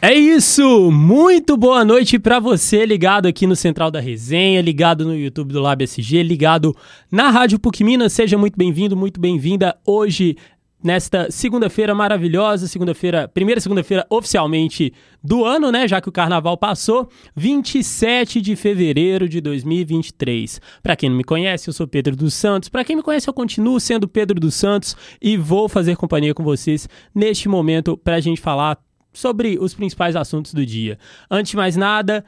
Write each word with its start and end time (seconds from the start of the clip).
É 0.00 0.14
isso! 0.14 0.92
Muito 0.92 1.56
boa 1.56 1.84
noite 1.84 2.20
para 2.20 2.38
você 2.38 2.86
ligado 2.86 3.26
aqui 3.26 3.48
no 3.48 3.56
Central 3.56 3.90
da 3.90 3.98
Resenha, 3.98 4.62
ligado 4.62 5.04
no 5.04 5.12
YouTube 5.12 5.52
do 5.52 5.60
Lab 5.60 5.82
SG, 5.82 6.22
ligado 6.22 6.74
na 7.10 7.30
Rádio 7.30 7.58
PUC 7.58 7.82
Minas. 7.82 8.12
Seja 8.12 8.38
muito 8.38 8.56
bem-vindo, 8.56 8.96
muito 8.96 9.18
bem-vinda. 9.20 9.76
Hoje, 9.84 10.36
nesta 10.80 11.32
segunda-feira 11.32 11.96
maravilhosa, 11.96 12.68
segunda-feira, 12.68 13.26
primeira 13.26 13.60
segunda-feira 13.60 14.06
oficialmente 14.08 14.92
do 15.20 15.44
ano, 15.44 15.72
né? 15.72 15.88
Já 15.88 16.00
que 16.00 16.08
o 16.08 16.12
carnaval 16.12 16.56
passou, 16.56 17.08
27 17.34 18.40
de 18.40 18.54
fevereiro 18.54 19.28
de 19.28 19.40
2023. 19.40 20.60
Para 20.80 20.94
quem 20.94 21.10
não 21.10 21.16
me 21.16 21.24
conhece, 21.24 21.68
eu 21.68 21.74
sou 21.74 21.88
Pedro 21.88 22.14
dos 22.14 22.34
Santos. 22.34 22.68
Para 22.68 22.84
quem 22.84 22.94
me 22.94 23.02
conhece, 23.02 23.28
eu 23.28 23.34
continuo 23.34 23.80
sendo 23.80 24.06
Pedro 24.06 24.38
dos 24.38 24.54
Santos 24.54 24.96
e 25.20 25.36
vou 25.36 25.68
fazer 25.68 25.96
companhia 25.96 26.32
com 26.32 26.44
vocês 26.44 26.88
neste 27.12 27.48
momento 27.48 27.96
para 27.96 28.14
a 28.14 28.20
gente 28.20 28.40
falar 28.40 28.78
sobre 29.18 29.58
os 29.58 29.74
principais 29.74 30.14
assuntos 30.14 30.54
do 30.54 30.64
dia. 30.64 30.98
Antes 31.28 31.50
de 31.50 31.56
mais 31.56 31.74
nada, 31.74 32.24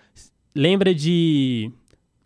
lembra 0.55 0.93
de 0.93 1.71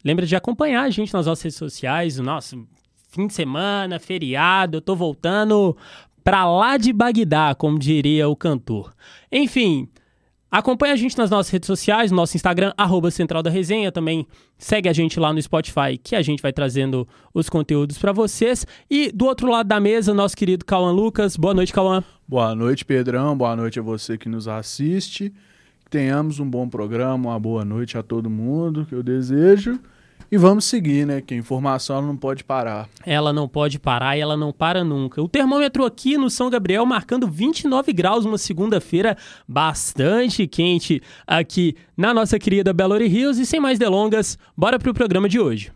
lembra 0.03 0.27
de 0.27 0.35
acompanhar 0.35 0.85
a 0.85 0.91
gente 0.91 1.13
nas 1.13 1.27
nossas 1.27 1.45
redes 1.45 1.59
sociais, 1.59 2.19
o 2.19 2.23
nosso 2.23 2.67
fim 3.11 3.27
de 3.27 3.35
semana, 3.35 3.99
feriado, 3.99 4.79
eu 4.79 4.81
tô 4.81 4.97
voltando 4.97 5.77
pra 6.23 6.51
lá 6.51 6.79
de 6.79 6.93
Bagdá, 6.93 7.55
como 7.55 7.79
diria 7.79 8.29
o 8.29 8.35
cantor. 8.35 8.95
Enfim, 9.31 9.89
Acompanhe 10.55 10.93
a 10.93 10.97
gente 10.97 11.19
nas 11.19 11.31
nossas 11.31 11.51
redes 11.51 11.67
sociais, 11.67 12.13
no 12.13 12.17
nosso 12.17 12.37
Instagram, 12.37 12.73
arroba 12.77 13.11
Central 13.11 13.43
da 13.43 13.51
Resenha. 13.51 13.91
Também 13.91 14.25
segue 14.57 14.89
a 14.89 14.93
gente 14.93 15.19
lá 15.19 15.33
no 15.33 15.43
Spotify, 15.43 15.99
que 16.01 16.15
a 16.15 16.23
gente 16.23 16.41
vai 16.41 16.53
trazendo 16.53 17.09
os 17.35 17.49
conteúdos 17.49 17.99
para 17.99 18.13
vocês. 18.13 18.65
E 18.89 19.11
do 19.11 19.25
outro 19.25 19.51
lado 19.51 19.67
da 19.67 19.81
mesa, 19.81 20.15
nosso 20.15 20.37
querido 20.37 20.65
Cauã 20.65 20.93
Lucas. 20.93 21.37
Boa 21.37 21.53
noite, 21.53 21.73
Cauã. 21.73 22.05
Boa 22.29 22.55
noite, 22.55 22.85
Pedrão. 22.85 23.37
Boa 23.37 23.57
noite 23.57 23.81
a 23.81 23.83
você 23.83 24.17
que 24.17 24.29
nos 24.29 24.47
assiste. 24.47 25.35
tenhamos 25.91 26.39
um 26.39 26.49
bom 26.49 26.69
programa, 26.69 27.31
uma 27.31 27.41
boa 27.41 27.65
noite 27.65 27.99
a 27.99 28.03
todo 28.05 28.31
mundo 28.31 28.87
que 28.87 28.95
eu 28.95 29.03
desejo. 29.03 29.81
E 30.35 30.37
vamos 30.37 30.65
seguir, 30.65 31.07
né? 31.07 31.21
Que 31.21 31.33
a 31.33 31.37
informação 31.37 32.03
não 32.03 32.17
pode 32.17 32.43
parar. 32.43 32.89
Ela 33.07 33.33
não 33.33 33.47
pode 33.47 33.79
parar 33.79 34.17
e 34.17 34.21
ela 34.21 34.37
não 34.37 34.53
para 34.53 34.83
nunca. 34.83 35.23
O 35.23 35.29
termômetro 35.29 35.85
aqui 35.85 36.19
no 36.19 36.29
São 36.29 36.51
Gabriel 36.51 36.85
marcando 36.85 37.29
29 37.29 37.93
graus, 37.93 38.25
uma 38.25 38.37
segunda-feira 38.37 39.17
bastante 39.47 40.45
quente 40.49 41.01
aqui 41.25 41.77
na 41.97 42.13
nossa 42.13 42.37
querida 42.37 42.73
Belo 42.73 43.01
Hills. 43.01 43.41
E 43.41 43.47
sem 43.47 43.61
mais 43.61 43.79
delongas, 43.79 44.37
bora 44.57 44.77
pro 44.77 44.93
programa 44.93 45.29
de 45.29 45.39
hoje. 45.39 45.71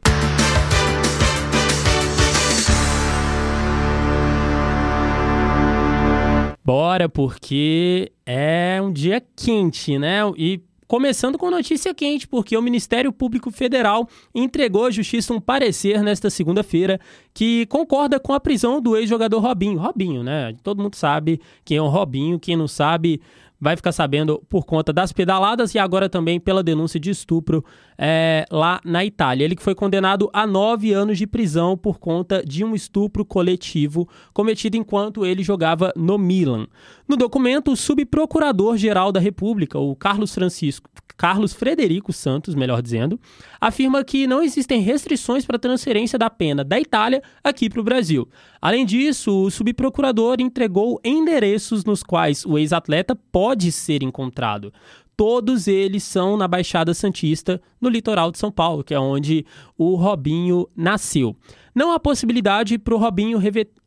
Bora, 6.64 7.08
porque 7.08 8.10
é 8.26 8.80
um 8.82 8.92
dia 8.92 9.22
quente, 9.36 9.96
né? 9.98 10.18
E 10.36 10.60
Começando 10.88 11.36
com 11.36 11.50
notícia 11.50 11.92
quente, 11.92 12.26
porque 12.26 12.56
o 12.56 12.62
Ministério 12.62 13.12
Público 13.12 13.50
Federal 13.50 14.08
entregou 14.34 14.86
à 14.86 14.90
Justiça 14.90 15.34
um 15.34 15.40
parecer 15.40 16.02
nesta 16.02 16.30
segunda-feira 16.30 16.98
que 17.34 17.66
concorda 17.66 18.18
com 18.18 18.32
a 18.32 18.40
prisão 18.40 18.80
do 18.80 18.96
ex-jogador 18.96 19.38
Robinho. 19.38 19.78
Robinho, 19.78 20.22
né? 20.22 20.56
Todo 20.62 20.82
mundo 20.82 20.96
sabe 20.96 21.42
quem 21.62 21.76
é 21.76 21.82
o 21.82 21.88
Robinho, 21.88 22.40
quem 22.40 22.56
não 22.56 22.66
sabe 22.66 23.20
vai 23.60 23.76
ficar 23.76 23.92
sabendo 23.92 24.42
por 24.48 24.64
conta 24.64 24.92
das 24.92 25.12
pedaladas 25.12 25.74
e 25.74 25.78
agora 25.78 26.08
também 26.08 26.38
pela 26.38 26.62
denúncia 26.62 26.98
de 26.98 27.10
estupro 27.10 27.64
é, 27.96 28.44
lá 28.50 28.80
na 28.84 29.04
Itália. 29.04 29.44
Ele 29.44 29.56
que 29.56 29.62
foi 29.62 29.74
condenado 29.74 30.30
a 30.32 30.46
nove 30.46 30.92
anos 30.92 31.18
de 31.18 31.26
prisão 31.26 31.76
por 31.76 31.98
conta 31.98 32.42
de 32.46 32.64
um 32.64 32.74
estupro 32.74 33.24
coletivo 33.24 34.08
cometido 34.32 34.76
enquanto 34.76 35.26
ele 35.26 35.42
jogava 35.42 35.92
no 35.96 36.16
Milan. 36.16 36.66
No 37.08 37.16
documento, 37.16 37.72
o 37.72 37.76
subprocurador-geral 37.76 39.10
da 39.10 39.20
República, 39.20 39.78
o 39.78 39.96
Carlos 39.96 40.32
Francisco, 40.34 40.88
Carlos 41.18 41.52
Frederico 41.52 42.12
Santos, 42.12 42.54
melhor 42.54 42.80
dizendo, 42.80 43.20
afirma 43.60 44.04
que 44.04 44.24
não 44.24 44.40
existem 44.40 44.80
restrições 44.80 45.44
para 45.44 45.56
a 45.56 45.58
transferência 45.58 46.16
da 46.16 46.30
pena 46.30 46.62
da 46.62 46.78
Itália 46.78 47.20
aqui 47.42 47.68
para 47.68 47.80
o 47.80 47.84
Brasil. 47.84 48.28
Além 48.62 48.86
disso, 48.86 49.46
o 49.46 49.50
subprocurador 49.50 50.36
entregou 50.38 51.00
endereços 51.04 51.84
nos 51.84 52.04
quais 52.04 52.46
o 52.46 52.56
ex-atleta 52.56 53.16
pode 53.32 53.47
ser 53.70 54.02
encontrado. 54.02 54.72
Todos 55.16 55.66
eles 55.66 56.04
são 56.04 56.36
na 56.36 56.46
Baixada 56.46 56.94
Santista, 56.94 57.60
no 57.80 57.88
litoral 57.88 58.30
de 58.30 58.38
São 58.38 58.52
Paulo, 58.52 58.84
que 58.84 58.94
é 58.94 59.00
onde 59.00 59.44
o 59.76 59.96
Robinho 59.96 60.68
nasceu. 60.76 61.36
Não 61.74 61.92
há 61.92 61.98
possibilidade 61.98 62.78
para 62.78 62.94
o 62.94 62.98
Robinho 62.98 63.38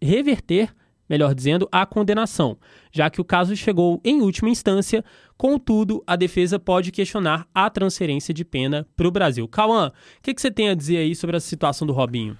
reverter 0.01 0.73
melhor 1.11 1.35
dizendo, 1.35 1.67
a 1.69 1.85
condenação, 1.85 2.57
já 2.89 3.09
que 3.09 3.19
o 3.19 3.25
caso 3.25 3.53
chegou 3.53 3.99
em 4.01 4.21
última 4.21 4.49
instância, 4.49 5.03
contudo, 5.37 6.01
a 6.07 6.15
defesa 6.15 6.57
pode 6.57 6.89
questionar 6.89 7.45
a 7.53 7.69
transferência 7.69 8.33
de 8.33 8.45
pena 8.45 8.87
para 8.95 9.09
o 9.09 9.11
Brasil. 9.11 9.45
Cauã, 9.45 9.89
o 9.89 10.21
que, 10.23 10.33
que 10.33 10.41
você 10.41 10.49
tem 10.49 10.69
a 10.69 10.73
dizer 10.73 10.99
aí 10.99 11.13
sobre 11.13 11.35
a 11.35 11.41
situação 11.41 11.85
do 11.85 11.91
Robinho? 11.91 12.37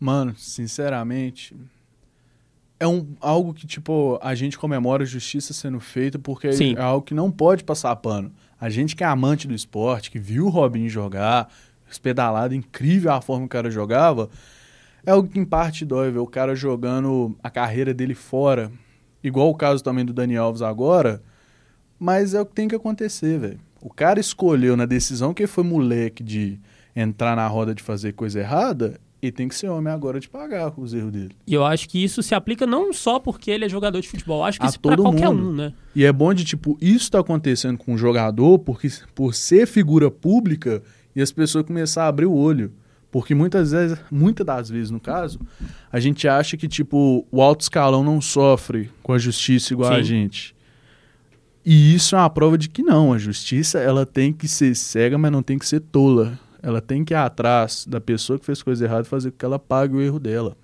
Mano, 0.00 0.34
sinceramente, 0.36 1.54
é 2.80 2.88
um, 2.88 3.14
algo 3.20 3.52
que, 3.52 3.66
tipo, 3.66 4.18
a 4.22 4.34
gente 4.34 4.58
comemora 4.58 5.02
a 5.02 5.06
justiça 5.06 5.52
sendo 5.52 5.78
feita 5.78 6.18
porque 6.18 6.50
Sim. 6.54 6.74
é 6.76 6.80
algo 6.80 7.04
que 7.04 7.12
não 7.12 7.30
pode 7.30 7.62
passar 7.62 7.94
pano. 7.96 8.32
A 8.58 8.70
gente 8.70 8.96
que 8.96 9.04
é 9.04 9.06
amante 9.06 9.46
do 9.46 9.54
esporte, 9.54 10.10
que 10.10 10.18
viu 10.18 10.46
o 10.46 10.48
Robinho 10.48 10.88
jogar, 10.88 11.52
pedalado 12.02 12.54
incrível 12.54 13.12
a 13.12 13.20
forma 13.20 13.42
que 13.42 13.46
o 13.46 13.50
cara 13.50 13.70
jogava, 13.70 14.30
é 15.04 15.10
algo 15.10 15.28
que 15.28 15.38
em 15.38 15.44
parte 15.44 15.84
dói 15.84 16.10
ver 16.10 16.20
o 16.20 16.26
cara 16.26 16.54
jogando 16.54 17.36
a 17.42 17.50
carreira 17.50 17.92
dele 17.92 18.14
fora, 18.14 18.72
igual 19.22 19.50
o 19.50 19.54
caso 19.54 19.84
também 19.84 20.04
do 20.04 20.14
Dani 20.14 20.36
Alves 20.36 20.62
agora, 20.62 21.22
mas 21.98 22.32
é 22.32 22.40
o 22.40 22.46
que 22.46 22.54
tem 22.54 22.66
que 22.66 22.74
acontecer, 22.74 23.38
velho. 23.38 23.60
O 23.82 23.90
cara 23.90 24.18
escolheu 24.18 24.74
na 24.76 24.86
decisão 24.86 25.34
que 25.34 25.46
foi 25.46 25.64
moleque 25.64 26.22
de 26.22 26.58
entrar 26.96 27.36
na 27.36 27.46
roda 27.46 27.74
de 27.74 27.82
fazer 27.82 28.12
coisa 28.12 28.40
errada, 28.40 28.98
e 29.22 29.30
tem 29.30 29.48
que 29.48 29.54
ser 29.54 29.68
homem 29.68 29.92
agora 29.92 30.18
de 30.18 30.28
pagar 30.28 30.72
os 30.78 30.94
erros 30.94 31.12
dele. 31.12 31.36
E 31.46 31.52
eu 31.52 31.64
acho 31.64 31.88
que 31.88 32.02
isso 32.02 32.22
se 32.22 32.34
aplica 32.34 32.66
não 32.66 32.92
só 32.92 33.18
porque 33.18 33.50
ele 33.50 33.64
é 33.64 33.68
jogador 33.68 34.00
de 34.00 34.08
futebol, 34.08 34.44
acho 34.44 34.58
que 34.58 34.66
a 34.66 34.68
isso 34.68 34.80
para 34.80 34.96
qualquer 34.96 35.28
um, 35.28 35.52
né? 35.52 35.72
E 35.94 36.04
é 36.04 36.12
bom 36.12 36.32
de 36.32 36.44
tipo, 36.44 36.78
isso 36.80 37.10
tá 37.10 37.20
acontecendo 37.20 37.76
com 37.76 37.94
o 37.94 37.98
jogador 37.98 38.58
porque 38.60 38.88
por 39.14 39.34
ser 39.34 39.66
figura 39.66 40.10
pública 40.10 40.82
e 41.14 41.20
as 41.20 41.32
pessoas 41.32 41.66
começar 41.66 42.04
a 42.04 42.08
abrir 42.08 42.26
o 42.26 42.34
olho. 42.34 42.72
Porque 43.10 43.34
muitas 43.34 43.72
vezes, 43.72 43.98
muitas 44.10 44.46
das 44.46 44.70
vezes, 44.70 44.90
no 44.90 45.00
caso, 45.00 45.40
a 45.90 45.98
gente 45.98 46.28
acha 46.28 46.56
que, 46.56 46.68
tipo, 46.68 47.26
o 47.30 47.42
alto 47.42 47.62
escalão 47.62 48.04
não 48.04 48.20
sofre 48.20 48.88
com 49.02 49.12
a 49.12 49.18
justiça 49.18 49.72
igual 49.72 49.92
Sim. 49.92 49.98
a 49.98 50.02
gente. 50.02 50.54
E 51.64 51.92
isso 51.94 52.14
é 52.14 52.18
uma 52.18 52.30
prova 52.30 52.56
de 52.56 52.68
que 52.68 52.82
não. 52.82 53.12
A 53.12 53.18
justiça, 53.18 53.80
ela 53.80 54.06
tem 54.06 54.32
que 54.32 54.46
ser 54.46 54.74
cega, 54.76 55.18
mas 55.18 55.32
não 55.32 55.42
tem 55.42 55.58
que 55.58 55.66
ser 55.66 55.80
tola. 55.80 56.38
Ela 56.62 56.80
tem 56.80 57.04
que 57.04 57.14
ir 57.14 57.16
atrás 57.16 57.86
da 57.86 58.00
pessoa 58.00 58.38
que 58.38 58.44
fez 58.44 58.62
coisa 58.62 58.84
errada 58.84 59.02
e 59.02 59.06
fazer 59.06 59.30
com 59.30 59.38
que 59.38 59.44
ela 59.44 59.58
pague 59.58 59.94
o 59.94 60.00
erro 60.00 60.18
dela. 60.18 60.56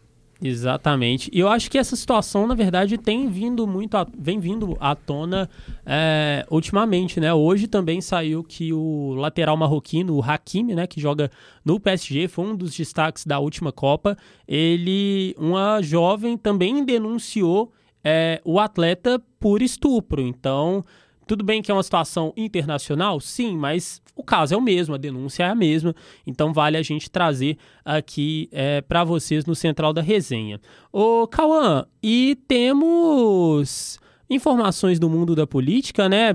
Exatamente. 0.42 1.30
E 1.32 1.40
eu 1.40 1.48
acho 1.48 1.70
que 1.70 1.78
essa 1.78 1.96
situação, 1.96 2.46
na 2.46 2.54
verdade, 2.54 2.98
tem 2.98 3.26
vindo 3.28 3.66
muito, 3.66 3.96
a, 3.96 4.06
vem 4.18 4.38
vindo 4.38 4.76
à 4.78 4.94
tona 4.94 5.48
é, 5.84 6.44
ultimamente, 6.50 7.18
né? 7.18 7.32
Hoje 7.32 7.66
também 7.66 8.00
saiu 8.02 8.44
que 8.44 8.72
o 8.72 9.14
lateral 9.14 9.56
marroquino, 9.56 10.14
o 10.14 10.22
Hakimi, 10.22 10.74
né, 10.74 10.86
que 10.86 11.00
joga 11.00 11.30
no 11.64 11.80
PSG, 11.80 12.28
foi 12.28 12.44
um 12.44 12.54
dos 12.54 12.76
destaques 12.76 13.24
da 13.24 13.38
última 13.38 13.72
Copa. 13.72 14.16
Ele, 14.46 15.34
uma 15.38 15.80
jovem, 15.80 16.36
também 16.36 16.84
denunciou 16.84 17.72
é, 18.04 18.40
o 18.44 18.60
atleta 18.60 19.20
por 19.40 19.62
estupro. 19.62 20.20
Então, 20.20 20.84
tudo 21.26 21.44
bem 21.44 21.60
que 21.60 21.70
é 21.70 21.74
uma 21.74 21.82
situação 21.82 22.32
internacional, 22.36 23.20
sim, 23.20 23.56
mas 23.56 24.00
o 24.14 24.22
caso 24.22 24.54
é 24.54 24.56
o 24.56 24.60
mesmo, 24.60 24.94
a 24.94 24.98
denúncia 24.98 25.44
é 25.44 25.48
a 25.48 25.54
mesma, 25.54 25.94
então 26.26 26.52
vale 26.52 26.76
a 26.76 26.82
gente 26.82 27.10
trazer 27.10 27.58
aqui 27.84 28.48
é, 28.52 28.80
para 28.80 29.04
vocês 29.04 29.44
no 29.44 29.54
Central 29.54 29.92
da 29.92 30.00
Resenha. 30.00 30.60
Ô, 30.92 31.26
Cauã, 31.26 31.84
e 32.02 32.38
temos 32.46 33.98
informações 34.30 34.98
do 34.98 35.10
mundo 35.10 35.34
da 35.34 35.46
política, 35.46 36.08
né? 36.08 36.34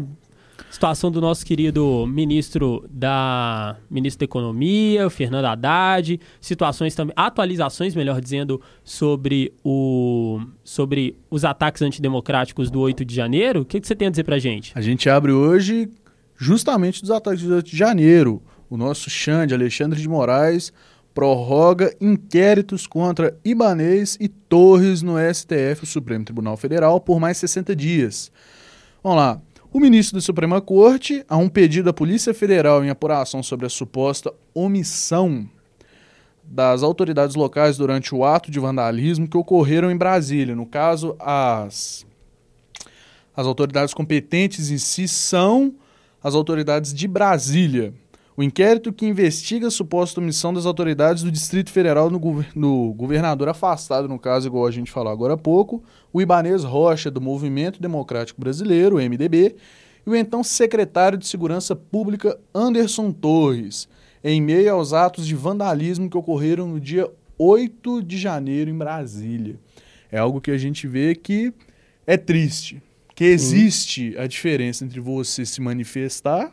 Situação 0.71 1.11
do 1.11 1.19
nosso 1.19 1.45
querido 1.45 2.07
ministro 2.07 2.85
da 2.89 3.75
ministro 3.89 4.19
da 4.19 4.23
Economia, 4.23 5.09
Fernando 5.09 5.43
Haddad, 5.43 6.17
situações 6.39 6.95
também, 6.95 7.13
atualizações, 7.15 7.93
melhor 7.93 8.21
dizendo, 8.21 8.61
sobre 8.81 9.53
o 9.65 10.39
sobre 10.63 11.17
os 11.29 11.43
ataques 11.43 11.81
antidemocráticos 11.81 12.71
do 12.71 12.79
8 12.79 13.03
de 13.03 13.13
janeiro. 13.13 13.61
O 13.61 13.65
que, 13.65 13.81
que 13.81 13.85
você 13.85 13.93
tem 13.93 14.07
a 14.07 14.11
dizer 14.11 14.23
pra 14.23 14.39
gente? 14.39 14.71
A 14.73 14.79
gente 14.79 15.09
abre 15.09 15.33
hoje 15.33 15.89
justamente 16.37 17.01
dos 17.01 17.11
ataques 17.11 17.43
do 17.43 17.53
8 17.53 17.69
de 17.69 17.77
janeiro. 17.77 18.41
O 18.69 18.77
nosso 18.77 19.09
Xande, 19.09 19.53
Alexandre 19.53 19.99
de 19.99 20.07
Moraes, 20.07 20.71
prorroga 21.13 21.93
inquéritos 21.99 22.87
contra 22.87 23.37
Ibanês 23.43 24.17
e 24.21 24.29
Torres 24.29 25.01
no 25.01 25.15
STF, 25.17 25.83
o 25.83 25.85
Supremo 25.85 26.23
Tribunal 26.23 26.55
Federal, 26.55 27.01
por 27.01 27.19
mais 27.19 27.37
60 27.37 27.75
dias. 27.75 28.31
Vamos 29.03 29.17
lá. 29.17 29.41
O 29.73 29.79
ministro 29.79 30.17
da 30.17 30.21
Suprema 30.21 30.59
Corte, 30.59 31.23
a 31.29 31.37
um 31.37 31.47
pedido 31.47 31.85
da 31.85 31.93
Polícia 31.93 32.33
Federal 32.33 32.83
em 32.83 32.89
apuração 32.89 33.41
sobre 33.41 33.65
a 33.65 33.69
suposta 33.69 34.33
omissão 34.53 35.49
das 36.43 36.83
autoridades 36.83 37.37
locais 37.37 37.77
durante 37.77 38.13
o 38.13 38.25
ato 38.25 38.51
de 38.51 38.59
vandalismo 38.59 39.29
que 39.29 39.37
ocorreram 39.37 39.89
em 39.89 39.95
Brasília. 39.95 40.53
No 40.57 40.65
caso, 40.65 41.15
as, 41.17 42.05
As 43.33 43.47
autoridades 43.47 43.93
competentes 43.93 44.69
em 44.69 44.77
si 44.77 45.07
são 45.07 45.73
as 46.21 46.35
autoridades 46.35 46.93
de 46.93 47.07
Brasília. 47.07 47.93
O 48.41 48.43
inquérito 48.43 48.91
que 48.91 49.05
investiga 49.05 49.67
a 49.67 49.69
suposta 49.69 50.19
omissão 50.19 50.51
das 50.51 50.65
autoridades 50.65 51.21
do 51.21 51.31
Distrito 51.31 51.69
Federal 51.69 52.09
no, 52.09 52.43
no, 52.55 52.91
governador 52.91 53.47
afastado, 53.47 54.07
no 54.07 54.17
caso, 54.17 54.47
igual 54.47 54.65
a 54.65 54.71
gente 54.71 54.91
falou 54.91 55.13
agora 55.13 55.35
há 55.35 55.37
pouco, 55.37 55.83
o 56.11 56.19
Ibanês 56.19 56.63
Rocha, 56.63 57.11
do 57.11 57.21
Movimento 57.21 57.79
Democrático 57.79 58.41
Brasileiro, 58.41 58.95
MDB, 58.95 59.57
e 60.07 60.09
o 60.09 60.15
então 60.15 60.43
secretário 60.43 61.19
de 61.19 61.27
Segurança 61.27 61.75
Pública, 61.75 62.35
Anderson 62.51 63.11
Torres, 63.11 63.87
em 64.23 64.41
meio 64.41 64.73
aos 64.73 64.91
atos 64.91 65.27
de 65.27 65.35
vandalismo 65.35 66.09
que 66.09 66.17
ocorreram 66.17 66.67
no 66.67 66.79
dia 66.79 67.07
8 67.37 68.01
de 68.01 68.17
janeiro 68.17 68.71
em 68.71 68.75
Brasília. 68.75 69.59
É 70.11 70.17
algo 70.17 70.41
que 70.41 70.49
a 70.49 70.57
gente 70.57 70.87
vê 70.87 71.13
que 71.13 71.53
é 72.07 72.17
triste, 72.17 72.81
que 73.13 73.23
existe 73.23 74.17
a 74.17 74.25
diferença 74.25 74.83
entre 74.83 74.99
você 74.99 75.45
se 75.45 75.61
manifestar 75.61 76.51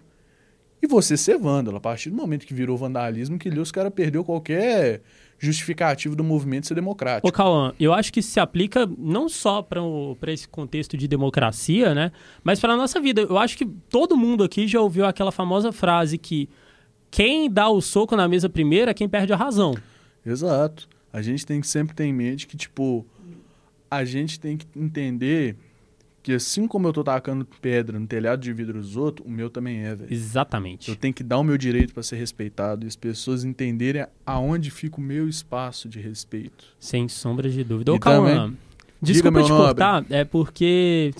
e 0.83 0.87
você 0.87 1.17
ser 1.17 1.39
vândalo. 1.39 1.77
A 1.77 1.81
partir 1.81 2.11
do 2.11 2.17
momento 2.17 2.47
que 2.47 2.55
virou 2.55 2.77
vandalismo, 2.77 3.39
que 3.39 3.49
os 3.49 3.73
caras 3.73 3.93
perdeu 3.93 4.25
qualquer 4.25 5.03
justificativo 5.39 6.17
do 6.17 6.25
movimento 6.25 6.67
ser 6.67 6.75
democrático. 6.75 7.29
Ô, 7.29 7.33
Cauã, 7.33 7.73
eu 7.79 7.93
acho 7.93 8.13
que 8.13 8.21
isso 8.21 8.31
se 8.31 8.41
aplica 8.41 8.89
não 8.99 9.29
só 9.29 9.63
para 9.63 10.33
esse 10.33 10.49
contexto 10.49 10.97
de 10.97 11.07
democracia, 11.07 11.95
né? 11.95 12.11
Mas 12.43 12.59
para 12.59 12.73
a 12.73 12.77
nossa 12.77 13.01
vida. 13.01 13.23
Eu 13.23 13.39
acho 13.39 13.57
que 13.57 13.65
todo 13.65 14.17
mundo 14.17 14.43
aqui 14.43 14.67
já 14.67 14.81
ouviu 14.81 15.07
aquela 15.07 15.31
famosa 15.31 15.71
frase 15.71 16.19
que 16.19 16.49
quem 17.11 17.51
dá 17.51 17.69
o 17.69 17.81
soco 17.81 18.17
na 18.17 18.29
mesa 18.29 18.49
primeiro 18.49 18.91
é 18.91 18.95
quem 18.95 19.09
perde 19.09 19.33
a 19.33 19.37
razão. 19.37 19.75
Exato. 20.27 20.89
A 21.13 21.23
gente 21.23 21.47
tem 21.47 21.61
que 21.61 21.67
sempre 21.67 21.95
ter 21.95 22.05
em 22.05 22.13
mente 22.13 22.47
que, 22.47 22.57
tipo, 22.57 23.07
a 23.91 24.05
gente 24.05 24.39
tem 24.39 24.57
que 24.57 24.67
entender 24.77 25.57
que 26.29 26.35
assim 26.35 26.69
como 26.69 26.87
eu 26.87 26.93
tô 26.93 27.03
tacando 27.03 27.47
pedra 27.59 27.99
no 27.99 28.07
telhado 28.07 28.43
de 28.43 28.53
vidro 28.53 28.83
dos 28.83 28.99
outros, 28.99 29.27
o 29.27 29.31
meu 29.31 29.49
também 29.49 29.79
é, 29.79 29.95
velho. 29.95 30.13
Exatamente. 30.13 30.91
Eu 30.91 30.95
tenho 30.95 31.15
que 31.15 31.23
dar 31.23 31.39
o 31.39 31.43
meu 31.43 31.57
direito 31.57 31.95
para 31.95 32.03
ser 32.03 32.17
respeitado 32.17 32.85
e 32.85 32.87
as 32.87 32.95
pessoas 32.95 33.45
entenderem 33.45 34.07
aonde 34.27 34.71
fica 34.71 34.99
o 34.99 35.01
meu 35.01 35.27
espaço 35.27 35.89
de 35.89 35.99
respeito. 35.99 36.67
Sem 36.79 37.09
sombra 37.09 37.49
de 37.49 37.65
dúvida. 37.65 37.95
Ô, 37.95 37.99
Calma, 37.99 38.53
desculpa 39.01 39.43
te 39.43 39.49
cortar, 39.49 40.05
é 40.11 40.23
porque 40.23 41.15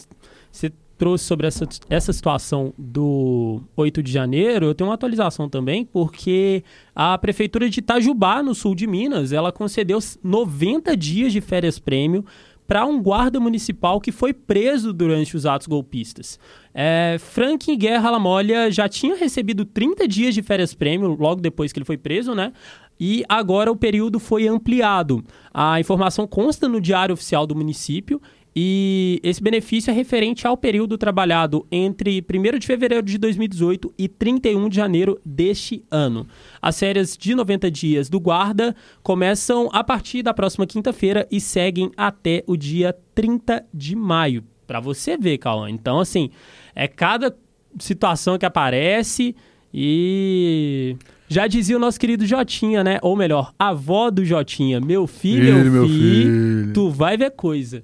você 0.53 0.71
trouxe 0.99 1.25
sobre 1.25 1.47
essa, 1.47 1.67
essa 1.89 2.13
situação 2.13 2.75
do 2.77 3.63
8 3.77 4.03
de 4.03 4.13
janeiro, 4.13 4.67
eu 4.67 4.75
tenho 4.75 4.91
uma 4.91 4.95
atualização 4.95 5.49
também, 5.49 5.87
porque 5.87 6.63
a 6.95 7.17
prefeitura 7.17 7.71
de 7.71 7.79
Itajubá, 7.79 8.43
no 8.43 8.55
sul 8.55 8.75
de 8.75 8.87
Minas, 8.87 9.33
ela 9.33 9.53
concedeu 9.53 10.01
90 10.23 10.95
dias 10.95 11.33
de 11.33 11.41
férias 11.41 11.79
prêmio 11.79 12.27
para 12.69 12.85
um 12.85 13.03
guarda 13.03 13.41
municipal 13.41 13.99
que 13.99 14.13
foi 14.13 14.35
preso 14.35 14.93
durante 14.93 15.35
os 15.35 15.47
atos 15.47 15.67
golpistas. 15.67 16.39
É, 16.75 17.17
Frank 17.19 17.75
Guerra 17.75 18.11
Lamolha 18.11 18.71
já 18.71 18.87
tinha 18.87 19.17
recebido 19.17 19.65
30 19.65 20.07
dias 20.07 20.35
de 20.35 20.43
férias 20.43 20.75
prêmio 20.75 21.17
logo 21.19 21.41
depois 21.41 21.73
que 21.73 21.79
ele 21.79 21.87
foi 21.87 21.97
preso, 21.97 22.35
né? 22.35 22.53
E 23.01 23.25
agora 23.27 23.73
o 23.73 23.77
período 23.77 24.21
foi 24.21 24.47
ampliado. 24.47 25.25
A 25.53 25.81
informação 25.81 26.27
consta 26.27 26.69
no 26.69 26.79
Diário 26.79 27.15
Oficial 27.15 27.47
do 27.47 27.57
município 27.57 28.21
e 28.55 29.21
esse 29.23 29.43
benefício 29.43 29.91
é 29.91 29.95
referente 29.95 30.47
ao 30.47 30.57
período 30.57 30.99
trabalhado 30.99 31.67
entre 31.71 32.23
1 32.23 32.59
de 32.59 32.67
fevereiro 32.67 33.05
de 33.05 33.19
2018 33.19 33.95
e 33.97 34.09
31 34.09 34.69
de 34.69 34.77
janeiro 34.77 35.21
deste 35.25 35.85
ano. 35.91 36.27
As 36.61 36.79
férias 36.79 37.17
de 37.17 37.35
90 37.35 37.71
dias 37.71 38.09
do 38.09 38.19
guarda 38.19 38.75
começam 39.03 39.69
a 39.73 39.85
partir 39.85 40.23
da 40.23 40.35
próxima 40.35 40.67
quinta-feira 40.67 41.27
e 41.31 41.41
seguem 41.41 41.91
até 41.97 42.43
o 42.47 42.57
dia 42.57 42.97
30 43.15 43.65
de 43.73 43.95
maio. 43.95 44.45
Para 44.67 44.81
você 44.81 45.17
ver, 45.17 45.39
Cauã. 45.39 45.71
Então, 45.71 46.01
assim, 46.01 46.31
é 46.75 46.87
cada 46.87 47.35
situação 47.79 48.37
que 48.39 48.47
aparece 48.47 49.35
e 49.73 50.97
já 51.29 51.47
dizia 51.47 51.77
o 51.77 51.81
nosso 51.81 52.01
querido 52.01 52.27
Jotinha, 52.27 52.83
né? 52.83 52.99
Ou 53.03 53.15
melhor, 53.15 53.53
avó 53.59 54.11
do 54.11 54.25
Jotinha. 54.25 54.81
Meu 54.81 55.07
filho, 55.07 55.57
filho 55.57 55.71
meu 55.71 55.87
filho, 55.87 56.73
tu 56.73 56.91
vai 56.91 57.17
ver 57.17 57.31
coisa. 57.33 57.83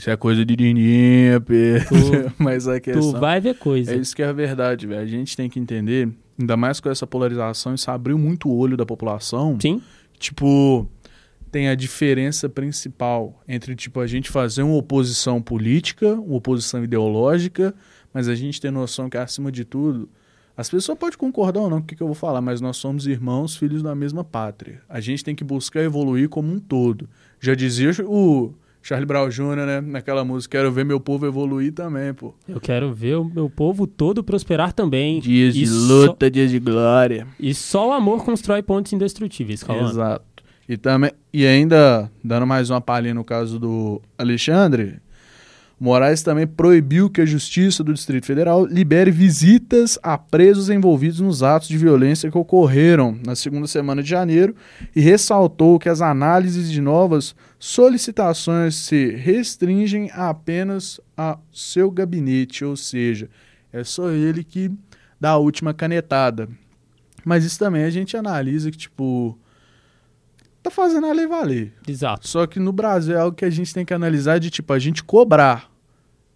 Isso 0.00 0.08
é 0.08 0.16
coisa 0.16 0.46
de 0.46 0.56
Dininha. 0.56 1.44
Mas 2.38 2.66
a 2.66 2.80
questão. 2.80 3.12
Tu 3.12 3.20
vai 3.20 3.38
ver 3.38 3.54
coisa. 3.58 3.92
É 3.92 3.96
isso 3.96 4.16
que 4.16 4.22
é 4.22 4.26
a 4.28 4.32
verdade, 4.32 4.86
velho. 4.86 5.02
A 5.02 5.06
gente 5.06 5.36
tem 5.36 5.46
que 5.50 5.60
entender, 5.60 6.08
ainda 6.38 6.56
mais 6.56 6.80
com 6.80 6.88
essa 6.88 7.06
polarização, 7.06 7.74
isso 7.74 7.90
abriu 7.90 8.16
muito 8.16 8.48
o 8.48 8.56
olho 8.56 8.78
da 8.78 8.86
população. 8.86 9.58
Sim. 9.60 9.82
Tipo, 10.18 10.88
tem 11.52 11.68
a 11.68 11.74
diferença 11.74 12.48
principal 12.48 13.42
entre, 13.46 13.76
tipo, 13.76 14.00
a 14.00 14.06
gente 14.06 14.30
fazer 14.30 14.62
uma 14.62 14.76
oposição 14.76 15.42
política, 15.42 16.14
uma 16.14 16.36
oposição 16.36 16.82
ideológica, 16.82 17.74
mas 18.10 18.26
a 18.26 18.34
gente 18.34 18.58
tem 18.58 18.70
noção 18.70 19.10
que, 19.10 19.18
acima 19.18 19.52
de 19.52 19.66
tudo, 19.66 20.08
as 20.56 20.70
pessoas 20.70 20.96
podem 20.96 21.18
concordar 21.18 21.60
ou 21.60 21.68
não 21.68 21.76
com 21.76 21.84
o 21.84 21.86
que, 21.86 21.94
que 21.94 22.02
eu 22.02 22.06
vou 22.06 22.16
falar, 22.16 22.40
mas 22.40 22.58
nós 22.58 22.78
somos 22.78 23.06
irmãos, 23.06 23.54
filhos 23.54 23.82
da 23.82 23.94
mesma 23.94 24.24
pátria. 24.24 24.80
A 24.88 24.98
gente 24.98 25.22
tem 25.22 25.34
que 25.34 25.44
buscar 25.44 25.82
evoluir 25.82 26.30
como 26.30 26.50
um 26.50 26.58
todo. 26.58 27.06
Já 27.38 27.54
dizia 27.54 27.90
o 28.06 28.54
Charlie 28.82 29.06
Brown 29.06 29.28
Jr., 29.28 29.66
né? 29.66 29.80
Naquela 29.80 30.24
música, 30.24 30.58
quero 30.58 30.72
ver 30.72 30.84
meu 30.84 30.98
povo 30.98 31.26
evoluir 31.26 31.72
também, 31.72 32.14
pô. 32.14 32.34
Eu 32.48 32.60
quero 32.60 32.92
ver 32.92 33.16
o 33.16 33.24
meu 33.24 33.50
povo 33.50 33.86
todo 33.86 34.24
prosperar 34.24 34.72
também. 34.72 35.20
Dias 35.20 35.54
e 35.54 35.64
de 35.64 35.70
luta, 35.70 36.26
só... 36.26 36.30
dias 36.30 36.50
de 36.50 36.58
glória. 36.58 37.26
E 37.38 37.54
só 37.54 37.90
o 37.90 37.92
amor 37.92 38.24
constrói 38.24 38.62
pontos 38.62 38.92
indestrutíveis, 38.92 39.62
calma. 39.62 39.88
Exato. 39.88 40.24
E, 40.68 40.76
também, 40.76 41.10
e 41.32 41.44
ainda, 41.46 42.10
dando 42.22 42.46
mais 42.46 42.70
uma 42.70 42.80
palhinha 42.80 43.12
no 43.12 43.24
caso 43.24 43.58
do 43.58 44.00
Alexandre, 44.16 45.00
Moraes 45.80 46.22
também 46.22 46.46
proibiu 46.46 47.08
que 47.08 47.22
a 47.22 47.26
Justiça 47.26 47.82
do 47.82 47.94
Distrito 47.94 48.26
Federal 48.26 48.66
libere 48.66 49.10
visitas 49.10 49.98
a 50.02 50.18
presos 50.18 50.68
envolvidos 50.68 51.20
nos 51.20 51.42
atos 51.42 51.68
de 51.68 51.78
violência 51.78 52.30
que 52.30 52.36
ocorreram 52.36 53.18
na 53.24 53.34
segunda 53.34 53.66
semana 53.66 54.02
de 54.02 54.10
janeiro 54.10 54.54
e 54.94 55.00
ressaltou 55.00 55.78
que 55.78 55.88
as 55.88 56.02
análises 56.02 56.70
de 56.70 56.82
novas 56.82 57.34
solicitações 57.58 58.74
se 58.74 59.12
restringem 59.12 60.10
apenas 60.12 61.00
a 61.16 61.38
seu 61.50 61.90
gabinete, 61.90 62.62
ou 62.62 62.76
seja, 62.76 63.30
é 63.72 63.82
só 63.82 64.10
ele 64.10 64.44
que 64.44 64.70
dá 65.18 65.30
a 65.30 65.38
última 65.38 65.72
canetada. 65.72 66.46
Mas 67.24 67.42
isso 67.42 67.58
também 67.58 67.84
a 67.84 67.90
gente 67.90 68.18
analisa 68.18 68.70
que, 68.70 68.76
tipo, 68.76 69.38
tá 70.62 70.70
fazendo 70.70 71.06
a 71.06 71.12
lei 71.12 71.26
valer. 71.26 71.72
Exato. 71.88 72.28
Só 72.28 72.46
que 72.46 72.60
no 72.60 72.70
Brasil 72.70 73.16
é 73.16 73.20
algo 73.20 73.34
que 73.34 73.46
a 73.46 73.50
gente 73.50 73.72
tem 73.72 73.86
que 73.86 73.94
analisar 73.94 74.38
de, 74.38 74.50
tipo, 74.50 74.74
a 74.74 74.78
gente 74.78 75.02
cobrar 75.02 75.69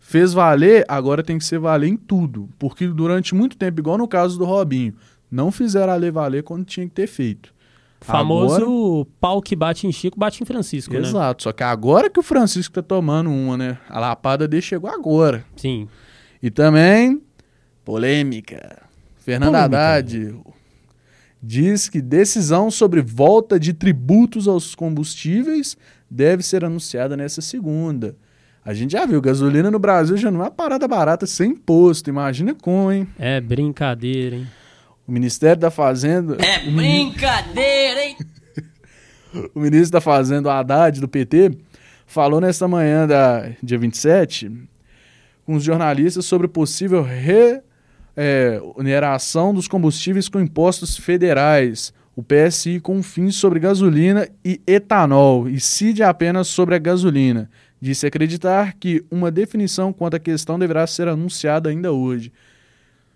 Fez 0.06 0.34
valer, 0.34 0.84
agora 0.86 1.22
tem 1.22 1.38
que 1.38 1.44
ser 1.46 1.58
valer 1.58 1.88
em 1.88 1.96
tudo. 1.96 2.50
Porque 2.58 2.86
durante 2.86 3.34
muito 3.34 3.56
tempo, 3.56 3.80
igual 3.80 3.96
no 3.96 4.06
caso 4.06 4.38
do 4.38 4.44
Robinho, 4.44 4.94
não 5.30 5.50
fizeram 5.50 5.94
a 5.94 5.96
lei 5.96 6.10
valer 6.10 6.42
quando 6.42 6.66
tinha 6.66 6.86
que 6.86 6.92
ter 6.92 7.06
feito. 7.06 7.54
Famoso 8.02 8.54
agora... 8.54 9.06
pau 9.18 9.40
que 9.40 9.56
bate 9.56 9.86
em 9.86 9.92
Chico, 9.92 10.20
bate 10.20 10.42
em 10.42 10.46
Francisco, 10.46 10.92
Exato, 10.92 11.02
né? 11.04 11.08
Exato, 11.08 11.42
só 11.44 11.52
que 11.52 11.62
agora 11.62 12.10
que 12.10 12.20
o 12.20 12.22
Francisco 12.22 12.74
tá 12.74 12.82
tomando 12.82 13.30
uma, 13.30 13.56
né? 13.56 13.78
A 13.88 13.98
lapada 13.98 14.46
dele 14.46 14.60
chegou 14.60 14.90
agora. 14.90 15.42
Sim. 15.56 15.88
E 16.42 16.50
também, 16.50 17.22
polêmica. 17.82 18.82
Fernando 19.16 19.54
Haddad 19.54 20.36
diz 21.42 21.88
que 21.88 22.02
decisão 22.02 22.70
sobre 22.70 23.00
volta 23.00 23.58
de 23.58 23.72
tributos 23.72 24.46
aos 24.46 24.74
combustíveis 24.74 25.78
deve 26.10 26.42
ser 26.42 26.62
anunciada 26.62 27.16
nessa 27.16 27.40
segunda. 27.40 28.14
A 28.64 28.72
gente 28.72 28.92
já 28.92 29.04
viu, 29.04 29.20
gasolina 29.20 29.70
no 29.70 29.78
Brasil 29.78 30.16
já 30.16 30.30
não 30.30 30.40
é 30.40 30.44
uma 30.44 30.50
parada 30.50 30.88
barata 30.88 31.26
sem 31.26 31.50
imposto. 31.50 32.08
Imagina 32.08 32.54
com, 32.54 32.90
hein? 32.90 33.06
É 33.18 33.38
brincadeira, 33.38 34.36
hein? 34.36 34.46
O 35.06 35.12
Ministério 35.12 35.60
da 35.60 35.70
Fazenda. 35.70 36.38
É 36.42 36.60
brincadeira, 36.70 38.02
hein? 38.02 38.16
o 39.54 39.60
ministro 39.60 39.90
da 39.90 40.00
Fazenda, 40.00 40.48
o 40.48 40.50
Haddad, 40.52 40.98
do 40.98 41.06
PT, 41.06 41.58
falou 42.06 42.40
nesta 42.40 42.66
manhã, 42.66 43.06
da, 43.06 43.50
dia 43.62 43.78
27, 43.78 44.50
com 45.44 45.56
os 45.56 45.62
jornalistas 45.62 46.24
sobre 46.24 46.48
possível 46.48 47.06
reoneração 48.16 49.50
é, 49.50 49.52
dos 49.52 49.68
combustíveis 49.68 50.26
com 50.26 50.40
impostos 50.40 50.96
federais. 50.96 51.92
O 52.16 52.22
PSI 52.22 52.80
com 52.80 53.02
fins 53.02 53.34
sobre 53.34 53.60
gasolina 53.60 54.26
e 54.42 54.58
etanol, 54.66 55.48
e 55.48 55.60
CID 55.60 56.02
apenas 56.02 56.48
sobre 56.48 56.76
a 56.76 56.78
gasolina 56.78 57.50
disse 57.84 58.06
acreditar 58.06 58.72
que 58.72 59.04
uma 59.10 59.30
definição 59.30 59.92
quanto 59.92 60.14
à 60.14 60.18
questão 60.18 60.58
deverá 60.58 60.86
ser 60.86 61.06
anunciada 61.06 61.68
ainda 61.68 61.92
hoje. 61.92 62.32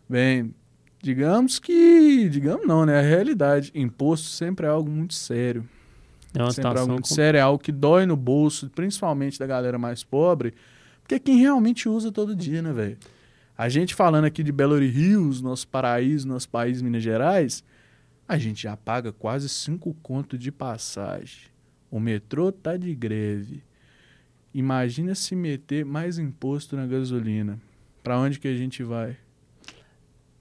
Bem, 0.06 0.54
digamos 1.02 1.58
que. 1.58 2.28
Digamos 2.28 2.66
não, 2.66 2.84
né? 2.84 2.98
A 2.98 3.02
realidade. 3.02 3.72
Imposto 3.75 4.28
sempre 4.28 4.66
é 4.66 4.68
algo 4.68 4.90
muito 4.90 5.14
sério. 5.14 5.66
É 6.34 6.42
uma 6.42 6.52
sempre 6.52 6.76
é 6.76 6.80
algo 6.80 6.92
muito 6.92 7.08
com... 7.08 7.14
sério, 7.14 7.38
é 7.38 7.40
algo 7.40 7.58
que 7.58 7.72
dói 7.72 8.04
no 8.04 8.14
bolso, 8.14 8.68
principalmente 8.68 9.38
da 9.38 9.46
galera 9.46 9.78
mais 9.78 10.04
pobre, 10.04 10.52
porque 11.00 11.14
é 11.14 11.18
quem 11.18 11.38
realmente 11.38 11.88
usa 11.88 12.12
todo 12.12 12.37
dia, 12.37 12.60
né, 12.60 12.70
velho? 12.70 12.98
A 13.56 13.70
gente 13.70 13.94
falando 13.94 14.26
aqui 14.26 14.42
de 14.42 14.52
Belo 14.52 14.78
Rios, 14.78 15.40
nosso 15.40 15.66
paraíso, 15.66 16.28
nosso 16.28 16.48
país, 16.50 16.82
Minas 16.82 17.02
Gerais, 17.02 17.64
a 18.28 18.37
gente 18.37 18.64
já 18.64 18.76
paga 18.76 19.12
quase 19.12 19.48
cinco 19.48 19.96
conto 20.02 20.37
de 20.37 20.52
passagem. 20.52 21.44
O 21.90 21.98
metrô 21.98 22.52
tá 22.52 22.76
de 22.76 22.94
greve. 22.94 23.62
Imagina 24.58 25.14
se 25.14 25.36
meter 25.36 25.84
mais 25.84 26.18
imposto 26.18 26.74
na 26.74 26.84
gasolina. 26.84 27.60
Para 28.02 28.18
onde 28.18 28.40
que 28.40 28.48
a 28.48 28.56
gente 28.56 28.82
vai? 28.82 29.16